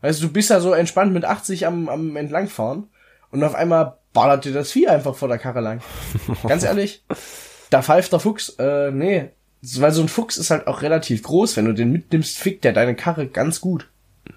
Weißt 0.00 0.20
du, 0.20 0.26
du 0.26 0.32
bist 0.32 0.50
ja 0.50 0.60
so 0.60 0.72
entspannt 0.72 1.12
mit 1.12 1.24
80 1.24 1.66
am, 1.66 1.88
am 1.88 2.16
entlangfahren 2.16 2.88
und 3.30 3.42
auf 3.42 3.54
einmal 3.54 3.98
ballert 4.12 4.44
dir 4.44 4.52
das 4.52 4.72
Vieh 4.72 4.88
einfach 4.88 5.14
vor 5.14 5.28
der 5.28 5.38
Karre 5.38 5.60
lang. 5.60 5.80
Ganz 6.46 6.64
ehrlich, 6.64 7.04
da 7.70 7.82
pfeift 7.82 8.12
der 8.12 8.20
Fuchs, 8.20 8.50
äh, 8.58 8.90
nee. 8.90 9.30
Weil 9.60 9.92
so 9.92 10.02
ein 10.02 10.08
Fuchs 10.08 10.36
ist 10.36 10.50
halt 10.50 10.68
auch 10.68 10.82
relativ 10.82 11.22
groß, 11.24 11.56
wenn 11.56 11.64
du 11.64 11.72
den 11.72 11.90
mitnimmst, 11.90 12.38
fickt 12.38 12.64
der 12.64 12.72
deine 12.72 12.94
Karre 12.94 13.26
ganz 13.26 13.60
gut. 13.60 13.88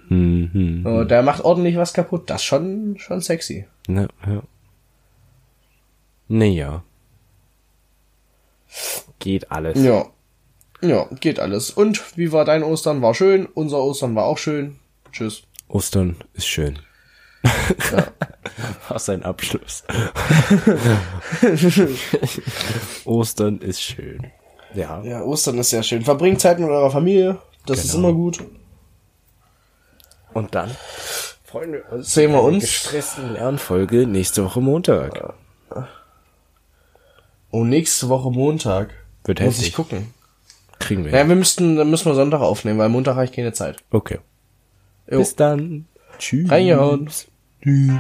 Mhm. 0.10 0.82
So, 0.84 1.04
der 1.04 1.24
macht 1.24 1.44
ordentlich 1.44 1.76
was 1.78 1.94
kaputt. 1.94 2.30
Das 2.30 2.42
ist 2.42 2.46
schon, 2.46 2.96
schon 2.98 3.22
sexy. 3.22 3.66
Ja, 3.88 4.08
ja. 4.26 4.44
Naja. 6.28 6.84
Geht 9.20 9.52
alles. 9.52 9.82
Ja. 9.84 10.06
Ja, 10.82 11.08
geht 11.20 11.40
alles. 11.40 11.70
Und 11.72 12.18
wie 12.18 12.32
war 12.32 12.46
dein 12.46 12.64
Ostern? 12.64 13.02
War 13.02 13.14
schön. 13.14 13.46
Unser 13.54 13.80
Ostern 13.84 14.16
war 14.16 14.26
auch 14.26 14.38
schön. 14.38 14.80
Tschüss. 15.12 15.44
Ostern 15.68 16.16
ist 16.34 16.48
schön. 16.48 16.80
War 18.88 19.00
sein 19.00 19.24
Abschluss. 19.24 19.84
Ostern 23.06 23.58
ist 23.60 23.82
schön. 23.82 24.28
Ja. 24.74 25.02
Ja, 25.04 25.22
Ostern 25.24 25.58
ist 25.58 25.70
sehr 25.72 25.84
schön. 25.84 26.04
Verbringt 26.04 26.40
Zeit 26.42 26.60
mit 26.60 26.70
eurer 26.70 26.92
Familie. 26.92 27.40
Das 27.66 27.84
ist 27.84 27.94
Genau. 27.94 28.10
immer 28.10 28.18
gut. 28.18 28.40
Und 30.34 30.56
dann 30.56 30.72
uns. 31.54 32.14
Sehen 32.14 32.32
wir 32.32 32.42
uns. 32.42 32.64
Gestressten 32.64 33.34
Lernfolge 33.34 34.08
nächste 34.08 34.44
Woche 34.44 34.62
Montag. 34.62 35.34
Oh, 37.52 37.64
nächste 37.64 38.10
Woche 38.10 38.32
Montag. 38.32 38.94
Wird 39.26 39.40
Muss 39.42 39.56
heftig. 39.56 39.68
ich 39.70 39.74
gucken. 39.74 40.14
Kriegen 40.80 41.06
wir. 41.06 41.12
Ja, 41.12 41.28
wir 41.28 41.36
müssten, 41.36 41.76
dann 41.76 41.90
müssen 41.90 42.06
wir 42.06 42.16
Sonntag 42.16 42.42
aufnehmen, 42.42 42.80
weil 42.80 42.90
Montag 42.90 43.16
habe 43.16 43.26
ich 43.26 43.32
keine 43.32 43.54
Zeit. 43.54 43.78
Okay. 43.92 44.20
Jo. 45.10 45.20
Bis 45.20 45.36
dann. 45.36 45.88
Tschüss. 46.18 46.50
Reingehauen. 46.50 47.10
Tschüss. 47.62 48.00